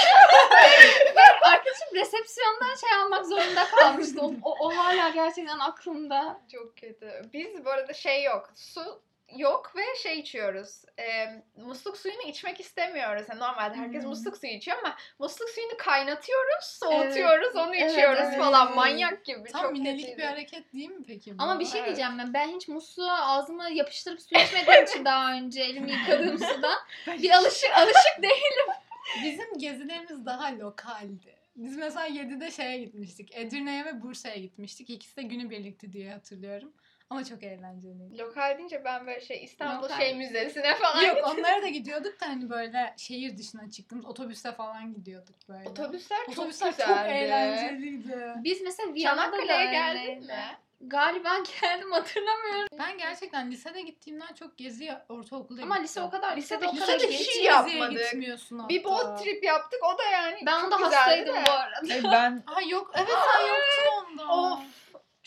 ve 1.17 1.21
arkadaşım 1.43 1.95
resepsiyondan 1.95 2.75
şey 2.75 2.99
almak 3.03 3.27
zorunda 3.27 3.65
kalmıştı. 3.65 4.21
O, 4.23 4.35
o, 4.43 4.67
o 4.67 4.77
hala 4.77 5.09
gerçekten 5.09 5.59
aklımda. 5.59 6.41
Çok 6.53 6.77
kötü. 6.77 7.23
Biz 7.33 7.65
bu 7.65 7.71
arada 7.71 7.93
şey 7.93 8.23
yok. 8.25 8.51
Su 8.55 9.01
yok 9.37 9.73
ve 9.77 9.83
şey 10.03 10.19
içiyoruz. 10.19 10.83
Ee, 10.99 11.43
musluk 11.57 11.97
suyunu 11.97 12.23
içmek 12.23 12.61
istemiyoruz. 12.61 13.27
Yani 13.31 13.41
normalde 13.41 13.75
herkes 13.77 14.03
Hmm. 14.03 14.09
musluk 14.11 14.37
suyu 14.37 14.53
içiyor 14.53 14.79
ama 14.79 14.97
musluk 15.19 15.49
suyunu 15.49 15.77
kaynatıyoruz, 15.79 16.65
soğutuyoruz, 16.65 17.57
onu 17.57 17.77
Evet, 17.77 17.91
içiyoruz 17.93 18.21
evet. 18.23 18.39
falan. 18.39 18.75
Manyak 18.75 19.25
gibi. 19.25 19.49
Tam 19.53 19.63
Çok 19.63 19.73
minelik 19.73 20.19
bir 20.19 20.23
hareket 20.25 20.73
değil 20.73 20.91
mi 20.91 21.05
peki 21.07 21.39
bu? 21.39 21.43
Ama 21.43 21.61
bir 21.61 21.67
şey 21.67 21.81
Evet. 21.81 21.87
diyeceğim 21.89 22.19
ben. 22.19 22.35
Ben 22.35 22.49
hiç 22.49 22.69
musluğa 22.69 23.21
ağzıma 23.27 23.69
yapıştırıp 23.69 24.21
su 24.23 24.35
içmediğim 24.35 24.85
için 24.89 25.05
daha 25.05 25.33
önce 25.33 25.63
elimi 25.63 25.93
yıkadığım 25.93 26.39
sudan. 26.55 26.79
Bir 27.07 27.31
alışık 27.31 27.71
alışık 27.77 28.23
değil. 28.23 28.55
Bizim 29.25 29.59
gezilerimiz 29.59 30.27
daha 30.27 30.59
lokaldi. 30.59 31.37
Biz 31.57 31.77
mesela 31.77 32.09
7'de 32.09 32.51
şeye 32.51 32.79
gitmiştik. 32.79 33.37
Edirne'ye 33.37 33.85
ve 33.85 34.03
Bursa'ya 34.03 34.37
gitmiştik. 34.37 34.91
İkisi 34.91 35.17
de 35.17 35.23
günübirlikti 35.23 35.93
diye 35.93 36.13
hatırlıyorum. 36.13 36.73
Ama 37.11 37.25
çok 37.25 37.43
eğlenceliydi. 37.43 38.19
Lokal 38.19 38.59
deyince 38.59 38.85
ben 38.85 39.07
böyle 39.07 39.21
şey 39.21 39.45
İstanbul 39.45 39.85
Lokal. 39.85 39.97
şey 39.99 40.15
müzesine 40.15 40.75
falan 40.75 41.03
Yok 41.03 41.19
onlara 41.25 41.63
da 41.63 41.69
gidiyorduk 41.69 42.21
da 42.21 42.27
hani 42.27 42.51
böyle 42.51 42.95
şehir 42.99 43.39
dışına 43.39 43.71
çıktığımız 43.71 44.05
otobüste 44.07 44.53
falan 44.53 44.95
gidiyorduk 44.95 45.37
böyle. 45.49 45.69
Otobüsler 45.69 46.19
çok 46.27 46.29
Otobüsler 46.39 46.71
güzeldi. 46.71 46.89
çok 46.89 47.07
eğlenceliydi. 47.07 48.33
Biz 48.37 48.61
mesela 48.63 48.95
Viyana'da 48.95 49.33
da 49.33 49.37
Çanakkale'ye 49.47 49.71
geldin 49.71 50.27
mi? 50.27 50.57
Galiba 50.81 51.31
geldim 51.61 51.91
hatırlamıyorum. 51.93 52.69
Ben 52.79 52.99
gerçekten 52.99 53.51
lisede 53.51 53.81
gittiğimden 53.83 54.35
çok 54.35 54.59
gezi 54.59 54.93
ortaokulda 55.09 55.63
Ama 55.63 55.75
lise 55.75 56.01
o 56.03 56.11
kadar 56.11 56.37
lisede 56.37 56.65
Lisede 56.67 56.83
o 56.83 56.87
kadar 56.87 56.99
geç- 57.01 57.11
şey 57.11 57.19
Hiç 57.19 57.45
yapmadık. 57.45 57.91
geziye 57.91 58.11
gitmiyorsun 58.11 58.59
hatta. 58.59 58.69
Bir 58.69 58.85
boat 58.85 59.23
trip 59.23 59.45
yaptık 59.45 59.81
o 59.95 59.99
da 59.99 60.03
yani 60.05 60.39
Ben 60.47 60.61
çok 60.61 60.73
onda 60.73 60.87
hastaydım 60.87 61.35
de. 61.37 61.43
bu 61.47 61.51
arada. 61.51 61.95
E, 61.95 62.03
ben 62.13 62.43
Aa 62.47 62.61
yok 62.61 62.93
evet 62.97 63.09
sen 63.09 63.47
yoktun 63.47 64.13
onda. 64.13 64.33
Of. 64.33 64.61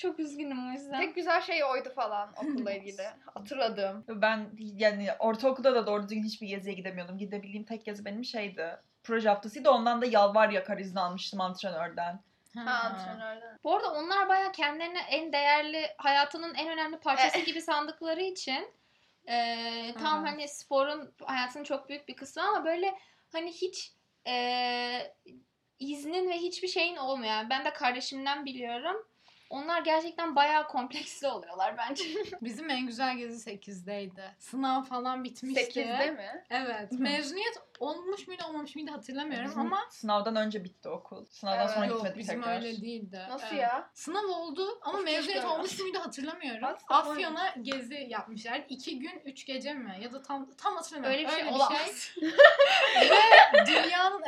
Çok 0.01 0.19
üzgünüm 0.19 0.67
o 0.67 0.71
yüzden. 0.71 1.01
Tek 1.01 1.15
güzel 1.15 1.41
şey 1.41 1.63
oydu 1.63 1.89
falan 1.95 2.33
okulla 2.37 2.71
ilgili. 2.71 3.03
Hatırladım. 3.33 4.05
ben 4.07 4.49
yani 4.57 5.09
ortaokulda 5.19 5.75
da 5.75 5.87
doğru 5.87 6.03
düzgün 6.03 6.23
hiçbir 6.23 6.47
geziye 6.47 6.75
gidemiyordum. 6.75 7.17
Gidebildiğim 7.17 7.63
tek 7.65 7.85
gezi 7.85 8.05
benim 8.05 8.25
şeydi. 8.25 8.77
Proje 9.03 9.29
haftasıydı. 9.29 9.69
Ondan 9.69 10.01
da 10.01 10.05
yalvar 10.05 10.49
yakar 10.49 10.77
izin 10.77 10.95
almıştım 10.95 11.41
antrenörden. 11.41 12.19
Ha, 12.55 12.71
antrenörden. 12.71 13.59
Bu 13.63 13.75
arada 13.75 13.91
onlar 13.91 14.29
baya 14.29 14.51
kendilerini 14.51 14.99
en 15.09 15.33
değerli, 15.33 15.87
hayatının 15.97 16.53
en 16.53 16.69
önemli 16.69 16.99
parçası 16.99 17.39
gibi 17.39 17.61
sandıkları 17.61 18.21
için 18.21 18.73
e, 19.27 19.93
tam 19.99 20.25
hani 20.25 20.47
sporun 20.47 21.13
hayatının 21.23 21.63
çok 21.63 21.89
büyük 21.89 22.07
bir 22.07 22.15
kısmı 22.15 22.43
ama 22.43 22.65
böyle 22.65 22.97
hani 23.31 23.51
hiç 23.51 23.93
e, 24.27 25.15
iznin 25.79 26.29
ve 26.29 26.37
hiçbir 26.37 26.67
şeyin 26.67 26.97
olmuyor. 26.97 27.31
Yani 27.31 27.49
ben 27.49 27.65
de 27.65 27.73
kardeşimden 27.73 28.45
biliyorum. 28.45 29.08
Onlar 29.49 29.81
gerçekten 29.81 30.35
bayağı 30.35 30.67
kompleksli 30.67 31.27
oluyorlar 31.27 31.77
bence. 31.77 32.03
Bizim 32.41 32.69
en 32.69 32.85
güzel 32.87 33.17
gezi 33.17 33.51
8'deydi. 33.51 34.21
Sınav 34.39 34.83
falan 34.83 35.23
bitmişti. 35.23 35.79
8'de 35.81 36.11
mi? 36.11 36.43
Evet. 36.49 36.91
Mezuniyet 36.91 37.57
olmuş 37.79 38.27
muydu 38.27 38.43
olmamış 38.47 38.75
mıydı 38.75 38.91
hatırlamıyorum 38.91 39.45
Bizim 39.47 39.61
ama 39.61 39.79
sınavdan 39.89 40.35
önce 40.35 40.63
bitti 40.63 40.89
okul. 40.89 41.25
Sınavdan 41.25 41.59
Evet. 41.59 41.71
sonra 41.73 41.85
yok 41.85 41.95
gitmedik 41.97 42.17
bizim 42.17 42.41
tekrar. 42.41 42.55
öyle 42.55 42.81
değildi. 42.81 43.25
Nasıl 43.29 43.47
Evet. 43.47 43.61
ya? 43.61 43.89
Sınav 43.93 44.27
oldu 44.27 44.79
ama 44.81 44.97
Of, 44.97 45.03
mezuniyet 45.05 45.45
olmuş 45.45 45.79
muydu 45.79 45.99
hatırlamıyorum. 45.99 46.63
Hadi 46.63 46.77
Afyon'a 46.89 47.55
gezi 47.61 48.05
yapmışlar. 48.09 48.65
İki 48.69 48.99
gün, 48.99 49.21
üç 49.25 49.45
gece 49.45 49.73
mi? 49.73 49.97
Ya 50.01 50.13
da 50.13 50.21
tam 50.21 50.49
tam 50.57 50.75
hatırlamıyorum. 50.75 51.17
Öyle 51.17 51.27
bir 51.27 51.33
şey 51.33 51.41
Öyle 51.43 51.55
olamaz. 51.55 52.11
Ve 52.21 53.01
dünyanın 53.05 53.48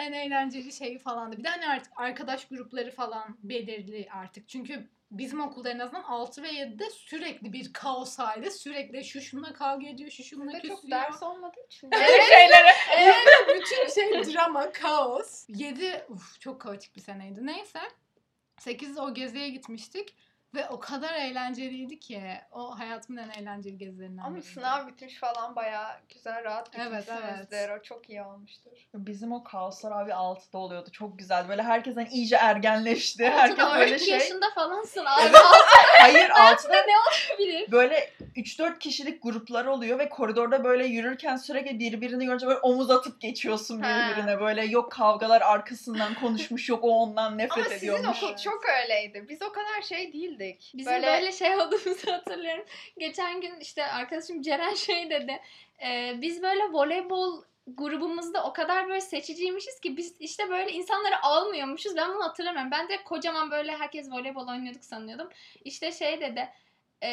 en 0.01 0.13
eğlenceli 0.13 0.73
şeyi 0.73 0.99
falandı. 0.99 1.37
Bir 1.37 1.43
de 1.43 1.49
hani 1.49 1.67
artık 1.67 1.93
arkadaş 1.95 2.47
grupları 2.47 2.91
falan 2.91 3.37
belirli 3.43 4.07
artık. 4.11 4.49
Çünkü 4.49 4.89
bizim 5.11 5.41
okulda 5.41 5.69
en 5.69 5.79
azından 5.79 6.03
6 6.03 6.43
ve 6.43 6.47
7'de 6.47 6.89
sürekli 6.89 7.53
bir 7.53 7.73
kaos 7.73 8.19
halde. 8.19 8.51
Sürekli 8.51 9.05
şu 9.05 9.21
şununla 9.21 9.53
kavga 9.53 9.87
ediyor, 9.87 10.09
şu 10.09 10.23
şununla 10.23 10.51
küsüyor. 10.51 10.75
çok 10.81 10.91
ders 10.91 11.23
olmadığı 11.23 11.65
için. 11.65 11.89
Evet. 11.93 12.23
şeylere. 12.29 12.73
Evet, 12.97 13.15
bütün 13.55 13.87
şey 13.89 14.33
drama, 14.33 14.71
kaos. 14.71 15.45
7 15.47 16.05
uf, 16.09 16.39
çok 16.39 16.61
kaotik 16.61 16.95
bir 16.95 17.01
seneydi. 17.01 17.45
Neyse. 17.45 17.79
8'de 18.59 19.01
o 19.01 19.13
geziye 19.13 19.49
gitmiştik. 19.49 20.15
Ve 20.55 20.69
o 20.69 20.79
kadar 20.79 21.13
eğlenceliydi 21.13 21.99
ki 21.99 22.21
o 22.51 22.79
hayatımın 22.79 23.21
en 23.21 23.29
eğlenceli 23.41 23.77
gezilerinden 23.77 24.23
Ama 24.23 24.35
biriydi. 24.35 24.47
sınav 24.53 24.87
bitmiş 24.87 25.15
falan 25.19 25.55
bayağı 25.55 25.87
güzel 26.13 26.43
rahat 26.43 26.69
Evet, 26.73 27.07
gitmişsinizdir. 27.07 27.57
evet. 27.57 27.79
O 27.79 27.83
çok 27.83 28.09
iyi 28.09 28.21
olmuştur. 28.21 28.71
Bizim 28.93 29.31
o 29.31 29.43
kaoslar 29.43 29.91
abi 30.01 30.11
6'da 30.11 30.57
oluyordu. 30.57 30.89
Çok 30.91 31.19
güzel. 31.19 31.49
Böyle 31.49 31.63
herkes 31.63 31.95
hani 31.95 32.07
iyice 32.09 32.35
ergenleşti. 32.35 33.29
Herkes 33.29 33.65
böyle 33.75 33.91
12 33.93 34.05
şey. 34.05 34.13
yaşında 34.13 34.45
falansın 34.55 35.05
abi. 35.05 35.21
Evet. 35.23 35.35
Hayır 35.99 36.29
6'da 36.29 36.73
ne 36.75 36.93
olabilir? 37.07 37.71
böyle 37.71 38.09
3-4 38.35 38.79
kişilik 38.79 39.23
gruplar 39.23 39.65
oluyor 39.65 39.99
ve 39.99 40.09
koridorda 40.09 40.63
böyle 40.63 40.85
yürürken 40.85 41.35
sürekli 41.35 41.79
birbirini 41.79 42.25
görünce 42.25 42.47
böyle 42.47 42.59
omuz 42.59 42.89
atıp 42.91 43.21
geçiyorsun 43.21 43.79
birbirine. 43.83 44.39
Böyle 44.39 44.65
yok 44.65 44.91
kavgalar 44.91 45.41
arkasından 45.41 46.13
konuşmuş 46.13 46.69
yok 46.69 46.83
o 46.83 46.89
ondan 46.89 47.37
nefret 47.37 47.51
Ama 47.57 47.63
sizin 47.65 47.77
ediyormuş. 47.77 48.23
okul 48.23 48.37
çok 48.37 48.61
öyleydi. 48.83 49.25
Biz 49.29 49.41
o 49.41 49.51
kadar 49.51 49.81
şey 49.81 50.13
değildik. 50.41 50.71
Bizim 50.75 50.93
böyle, 50.93 51.31
şey 51.31 51.55
olduğumuzu 51.55 52.11
hatırlıyorum. 52.11 52.65
Geçen 52.97 53.41
gün 53.41 53.59
işte 53.59 53.85
arkadaşım 53.85 54.41
Ceren 54.41 54.73
şey 54.73 55.09
dedi. 55.09 55.39
e, 55.85 56.13
biz 56.21 56.41
böyle 56.41 56.63
voleybol 56.71 57.43
grubumuzda 57.67 58.43
o 58.43 58.53
kadar 58.53 58.89
böyle 58.89 59.01
seçiciymişiz 59.01 59.79
ki 59.79 59.97
biz 59.97 60.15
işte 60.19 60.49
böyle 60.49 60.71
insanları 60.71 61.23
almıyormuşuz. 61.23 61.95
Ben 61.95 62.13
bunu 62.13 62.23
hatırlamıyorum. 62.23 62.71
Ben 62.71 62.87
direkt 62.87 63.03
kocaman 63.03 63.51
böyle 63.51 63.77
herkes 63.77 64.11
voleybol 64.11 64.47
oynuyorduk 64.47 64.85
sanıyordum. 64.85 65.29
İşte 65.65 65.91
şey 65.91 66.21
dedi. 66.21 66.49
e, 67.03 67.11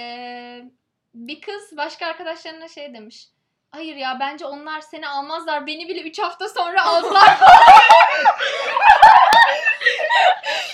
bir 1.15 1.41
kız 1.41 1.77
başka 1.77 2.07
arkadaşlarına 2.07 2.69
şey 2.69 2.95
demiş. 2.95 3.29
Hayır 3.71 3.97
ya 3.97 4.17
bence 4.21 4.47
onlar 4.47 4.81
seni 4.81 5.09
almazlar. 5.09 5.67
Beni 5.67 5.89
bile 5.89 6.03
3 6.03 6.19
hafta 6.19 6.49
sonra 6.49 6.85
aldılar. 6.85 7.39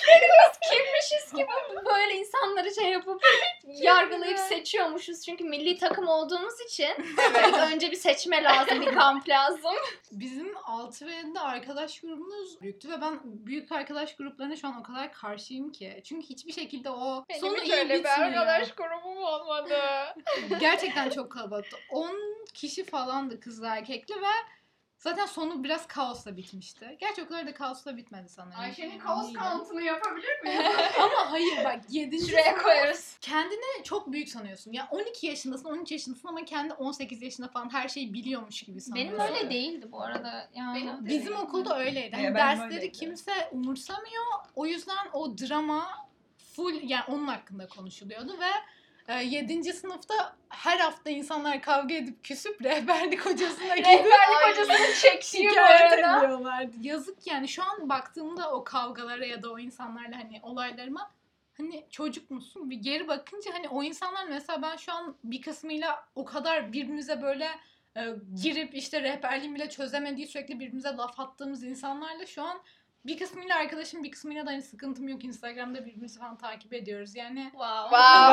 Biz 0.08 0.70
kimmişiz 0.70 1.32
ki 1.32 1.46
bu- 1.48 1.84
böyle 1.86 2.14
insanları 2.14 2.74
şey 2.74 2.90
yapıp 2.90 3.22
yargılayıp 3.66 4.38
seçiyormuşuz. 4.38 5.24
Çünkü 5.24 5.44
milli 5.44 5.78
takım 5.78 6.08
olduğumuz 6.08 6.60
için 6.60 6.94
evet. 7.34 7.54
önce 7.74 7.90
bir 7.90 7.96
seçme 7.96 8.42
lazım, 8.42 8.80
bir 8.80 8.94
kamp 8.94 9.28
lazım. 9.28 9.74
Bizim 10.12 10.54
6 10.64 11.06
ve 11.06 11.10
7'de 11.12 11.40
arkadaş 11.40 12.00
grubumuz 12.00 12.60
büyüktü 12.60 12.90
ve 12.90 13.00
ben 13.00 13.20
büyük 13.24 13.72
arkadaş 13.72 14.16
gruplarına 14.16 14.56
şu 14.56 14.68
an 14.68 14.80
o 14.80 14.82
kadar 14.82 15.12
karşıyım 15.12 15.72
ki. 15.72 16.00
Çünkü 16.04 16.26
hiçbir 16.26 16.52
şekilde 16.52 16.90
o 16.90 17.24
Benim 17.28 17.40
sonu 17.40 17.56
hiç 17.56 17.68
iyi 17.68 17.72
öyle 17.74 17.94
bir 17.94 17.98
bitmiyor. 17.98 18.20
arkadaş 18.20 18.72
grubum 18.74 19.16
olmadı. 19.16 19.78
Gerçekten 20.60 21.10
çok 21.10 21.32
kalabalıktı. 21.32 21.76
10 21.90 22.44
kişi 22.54 22.84
falandı 22.84 23.40
kızlı 23.40 23.66
erkekli 23.66 24.14
ve 24.14 24.26
zaten 24.98 25.26
sonu 25.26 25.64
biraz 25.64 25.86
kaosla 25.86 26.36
bitmişti. 26.36 26.96
Gerçi 27.00 27.22
o 27.22 27.28
kadar 27.28 27.46
da 27.46 27.54
kaosla 27.54 27.96
bitmedi 27.96 28.28
sanırım. 28.28 28.60
Ayşe'nin 28.60 28.98
kaos 28.98 29.26
Değilim. 29.26 29.40
kantını 29.40 29.82
yapabilir 29.82 30.40
miyiz? 30.42 30.60
Ama 31.00 31.30
hayır 31.32 31.64
bak 31.64 31.80
7. 31.88 32.26
Şuraya 32.28 32.58
koyarız. 32.58 33.18
kendini 33.20 33.84
çok 33.84 34.12
büyük 34.12 34.28
sanıyorsun. 34.28 34.72
Ya 34.72 34.88
12 34.90 35.26
yaşındasın, 35.26 35.68
13 35.68 35.92
yaşındasın 35.92 36.28
ama 36.28 36.44
kendi 36.44 36.72
18 36.74 37.22
yaşında 37.22 37.48
falan 37.48 37.72
her 37.72 37.88
şeyi 37.88 38.12
biliyormuş 38.12 38.62
gibi 38.62 38.80
sanıyorsun. 38.80 39.18
Benim 39.18 39.34
öyle 39.36 39.50
değildi 39.50 39.92
bu 39.92 40.02
arada. 40.02 40.48
Yani. 40.54 40.76
Benim 40.80 41.06
de 41.06 41.08
Bizim 41.10 41.36
okulda 41.36 41.78
öyleydi. 41.78 42.16
Hani 42.16 42.24
Ya 42.24 42.34
benim 42.34 42.46
dersleri 42.48 42.74
öyleydi. 42.74 42.92
kimse 42.92 43.48
umursamıyor. 43.52 44.24
O 44.56 44.66
yüzden 44.66 45.06
o 45.12 45.38
drama 45.38 45.86
full 46.56 46.80
yani 46.82 47.04
onun 47.08 47.26
hakkında 47.26 47.68
konuşuluyordu 47.68 48.32
ve 48.40 48.50
7. 49.12 49.72
sınıfta 49.72 50.36
her 50.48 50.78
hafta 50.78 51.10
insanlar 51.10 51.62
kavga 51.62 51.94
edip 51.94 52.24
küsüp 52.24 52.64
rehberlik 52.64 53.26
hocasına 53.26 53.74
gidip 53.76 53.86
Rehberlik 53.86 54.50
hocasının 54.52 54.94
çektiği 55.02 55.48
bu 55.48 55.60
arada. 55.60 56.18
ediyorlardı. 56.18 56.76
Yazık 56.82 57.26
yani 57.26 57.48
şu 57.48 57.62
an 57.64 57.88
baktığımda 57.88 58.50
o 58.52 58.64
kavgalara 58.64 59.26
ya 59.26 59.42
da 59.42 59.52
o 59.52 59.58
insanlarla 59.58 60.16
hani 60.16 60.40
olaylarıma 60.42 61.10
hani 61.56 61.86
çocuk 61.90 62.30
musun? 62.30 62.70
Bir 62.70 62.76
geri 62.76 63.08
bakınca 63.08 63.54
hani 63.54 63.68
o 63.68 63.82
insanlar 63.82 64.24
mesela 64.28 64.62
ben 64.62 64.76
şu 64.76 64.92
an 64.92 65.16
bir 65.24 65.42
kısmıyla 65.42 66.04
o 66.14 66.24
kadar 66.24 66.72
birbirimize 66.72 67.22
böyle 67.22 67.48
e, 67.96 68.00
girip 68.42 68.74
işte 68.74 69.02
rehberliğin 69.02 69.54
bile 69.54 69.68
çözemediği 69.70 70.26
sürekli 70.26 70.54
birbirimize 70.54 70.88
laf 70.96 71.20
attığımız 71.20 71.62
insanlarla 71.64 72.26
şu 72.26 72.42
an 72.42 72.60
bir 73.06 73.18
kısmıyla 73.18 73.56
arkadaşım 73.56 74.04
bir 74.04 74.10
kısmıyla 74.10 74.46
da 74.46 74.50
hani 74.50 74.62
sıkıntım 74.62 75.08
yok. 75.08 75.24
Instagram'da 75.24 75.80
birbirimizi 75.86 76.18
falan 76.18 76.36
takip 76.38 76.72
ediyoruz. 76.72 77.14
Yani 77.16 77.42
Wow. 77.50 77.90
bayağı 77.92 78.32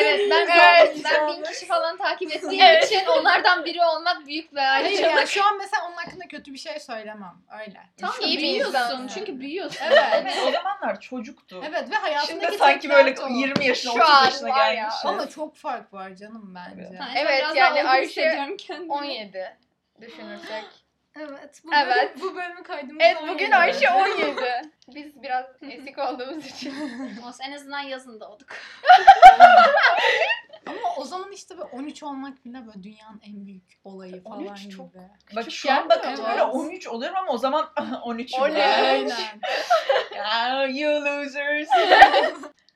Evet 0.00 0.20
ben 0.30 0.46
Evet. 0.46 0.96
ben 1.04 1.28
bin 1.28 1.42
kişi 1.42 1.66
falan 1.66 1.96
takip 1.98 2.32
ettiğim 2.36 2.60
Evet. 2.64 2.84
için 2.92 3.06
onlardan 3.06 3.64
biri 3.64 3.82
olmak 3.84 4.26
büyük 4.26 4.52
bir 4.52 4.58
Hayır 4.58 4.84
ayrıcalık. 4.86 5.16
yani 5.16 5.28
şu 5.28 5.44
an 5.44 5.58
mesela 5.58 5.86
onun 5.86 5.96
hakkında 5.96 6.24
kötü 6.28 6.52
bir 6.52 6.58
şey 6.58 6.80
söylemem. 6.80 7.34
Öyle. 7.60 7.80
Tamam 8.00 8.16
da 8.22 8.26
İyi 8.26 8.38
büyüyorsun 8.38 9.06
çünkü 9.14 9.40
büyüyorsun. 9.40 9.80
Evet. 9.86 9.98
Evet 10.12 10.36
o 10.48 10.50
zamanlar 10.50 11.00
çocuktu. 11.00 11.62
Evet 11.68 11.90
ve 11.90 11.94
hayatındaki 11.94 12.46
Şimdi 12.46 12.58
sanki 12.58 12.90
böyle 12.90 13.16
dert 13.16 13.20
o. 13.20 13.28
20 13.28 13.64
yaşına 13.66 13.92
Şu 13.92 13.98
30 13.98 14.10
an 14.10 14.24
yaşına 14.24 14.48
ya. 14.48 14.74
gelmiş. 14.74 14.94
Ama 15.04 15.28
çok 15.28 15.56
fark 15.56 15.92
var 15.92 16.14
canım 16.14 16.54
bence. 16.54 16.88
Evet. 16.90 17.00
Evet, 17.16 17.44
yani 17.54 17.84
Ayşe 17.88 18.08
hissediyorum 18.08 18.56
kendimi. 18.56 18.92
17 18.92 19.56
düşünürsek. 20.00 20.64
Evet. 21.20 21.60
Bu 21.64 21.74
Evet. 21.74 22.16
Bölüm, 22.18 22.30
bu 22.32 22.36
bölümü 22.36 22.62
kaydımız 22.62 23.02
Evet 23.04 23.16
bugün. 23.28 23.50
Ayşe 23.50 23.90
17. 23.90 24.36
Biz 24.94 25.22
biraz 25.22 25.46
esik 25.62 25.98
olduğumuz 25.98 26.46
için. 26.46 26.70
Olsun, 27.26 27.44
en 27.48 27.52
azından 27.52 27.80
yazın 27.80 28.20
doğduk. 28.20 28.48
Ama 30.66 30.94
o 30.96 31.04
zaman 31.04 31.32
işte 31.32 31.58
böyle 31.58 31.68
13 31.68 32.02
olmak 32.02 32.44
bile 32.44 32.66
böyle 32.66 32.82
dünyanın 32.82 33.20
en 33.26 33.46
büyük 33.46 33.78
olayı 33.84 34.22
falan 34.22 34.38
13 34.46 34.62
gibi. 34.62 34.74
çok- 34.76 34.94
Bak 34.94 35.44
Küçük 35.44 35.52
şu 35.52 35.72
an 35.72 35.88
ama. 36.18 36.28
böyle 36.28 36.42
13 36.42 36.86
oluyorum 36.88 37.16
ama 37.16 37.32
o 37.32 37.38
zaman 37.38 37.72
13 38.04 38.34
Oley. 38.34 38.64
Aynen. 38.64 39.40
you 40.68 41.04
losers. 41.04 41.68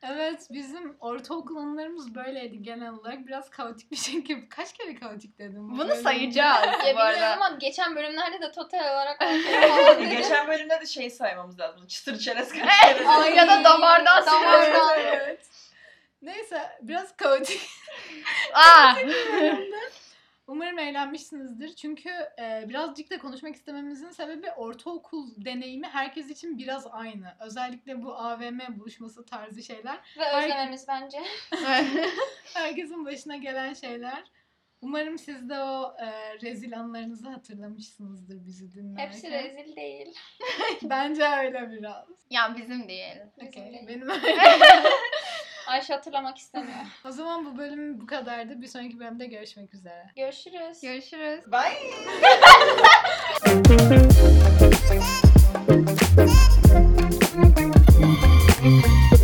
Evet 0.03 0.47
bizim 0.51 0.97
ortaokul 1.01 1.57
anılarımız 1.57 2.15
böyleydi 2.15 2.63
genel 2.63 2.91
olarak. 2.93 3.27
Biraz 3.27 3.51
kaotik 3.51 3.91
bir 3.91 3.97
şekilde. 4.11 4.49
Kaç 4.49 4.73
kere 4.73 4.95
kaotik 4.95 5.39
dedim? 5.39 5.69
bu 5.69 5.73
Bunu 5.73 5.79
bölümde? 5.79 6.03
sayacağız 6.03 6.65
Ya 6.67 6.73
bu 6.73 6.79
bilmiyorum 6.79 7.01
arada. 7.01 7.33
ama 7.33 7.57
geçen 7.61 7.97
bölümlerde 7.97 8.41
de 8.43 8.53
total 8.53 8.79
olarak 8.79 9.21
Geçen 10.11 10.49
bölümde 10.49 10.81
de 10.81 10.87
şey 10.87 11.11
saymamız 11.11 11.61
lazım. 11.61 11.87
Çıtır 11.87 12.19
çerez 12.19 12.49
kaç 12.53 12.81
kere. 12.81 13.09
Ay, 13.09 13.35
ya 13.37 13.49
da 13.49 13.65
damardan 13.65 14.27
damardan. 14.27 14.99
Evet, 14.99 15.13
evet. 15.23 15.47
Neyse 16.23 16.79
biraz 16.83 17.17
kaotik. 17.17 17.61
Aa. 18.55 18.93
Umarım 20.51 20.79
eğlenmişsinizdir. 20.79 21.75
Çünkü 21.77 22.09
e, 22.39 22.69
birazcık 22.69 23.11
da 23.11 23.19
konuşmak 23.19 23.55
istememizin 23.55 24.11
sebebi 24.11 24.51
ortaokul 24.51 25.45
deneyimi 25.45 25.87
herkes 25.87 26.31
için 26.31 26.59
biraz 26.59 26.87
aynı. 26.91 27.37
Özellikle 27.41 28.03
bu 28.03 28.15
AVM 28.15 28.79
buluşması 28.79 29.25
tarzı 29.25 29.63
şeyler. 29.63 29.99
ve 30.19 30.37
özlememiz 30.37 30.89
bence. 30.89 31.19
Herkesin 32.55 33.05
başına 33.05 33.37
gelen 33.37 33.75
şeyler. 33.75 34.25
Umarım 34.83 35.19
siz 35.19 35.49
de 35.49 35.61
o 35.61 35.97
e, 35.99 36.39
rezil 36.43 36.79
anılarınızı 36.79 37.29
hatırlamışsınızdır 37.29 38.47
bizi 38.47 38.73
dinlerken. 38.73 39.07
Hepsi 39.07 39.31
rezil 39.31 39.77
değil. 39.77 40.15
Bence 40.83 41.25
öyle 41.25 41.71
biraz. 41.71 42.09
ya 42.31 42.55
bizim 42.57 42.89
değil. 42.89 43.17
Okey, 43.37 43.73
değil. 43.73 43.89
benim 43.89 44.09
Başka 45.71 45.95
hatırlamak 45.95 46.39
istemiyor. 46.39 46.79
O 47.05 47.11
zaman 47.11 47.45
bu 47.45 47.59
bölüm 47.59 48.01
bu 48.01 48.07
kadardı. 48.07 48.63
Bir 48.63 48.67
sonraki 48.67 49.01
bölümde 49.01 49.27
görüşmek 49.27 49.75
üzere. 49.75 50.11
Görüşürüz. 50.17 50.81
Görüşürüz. 50.81 51.53
Bye. 51.53 51.81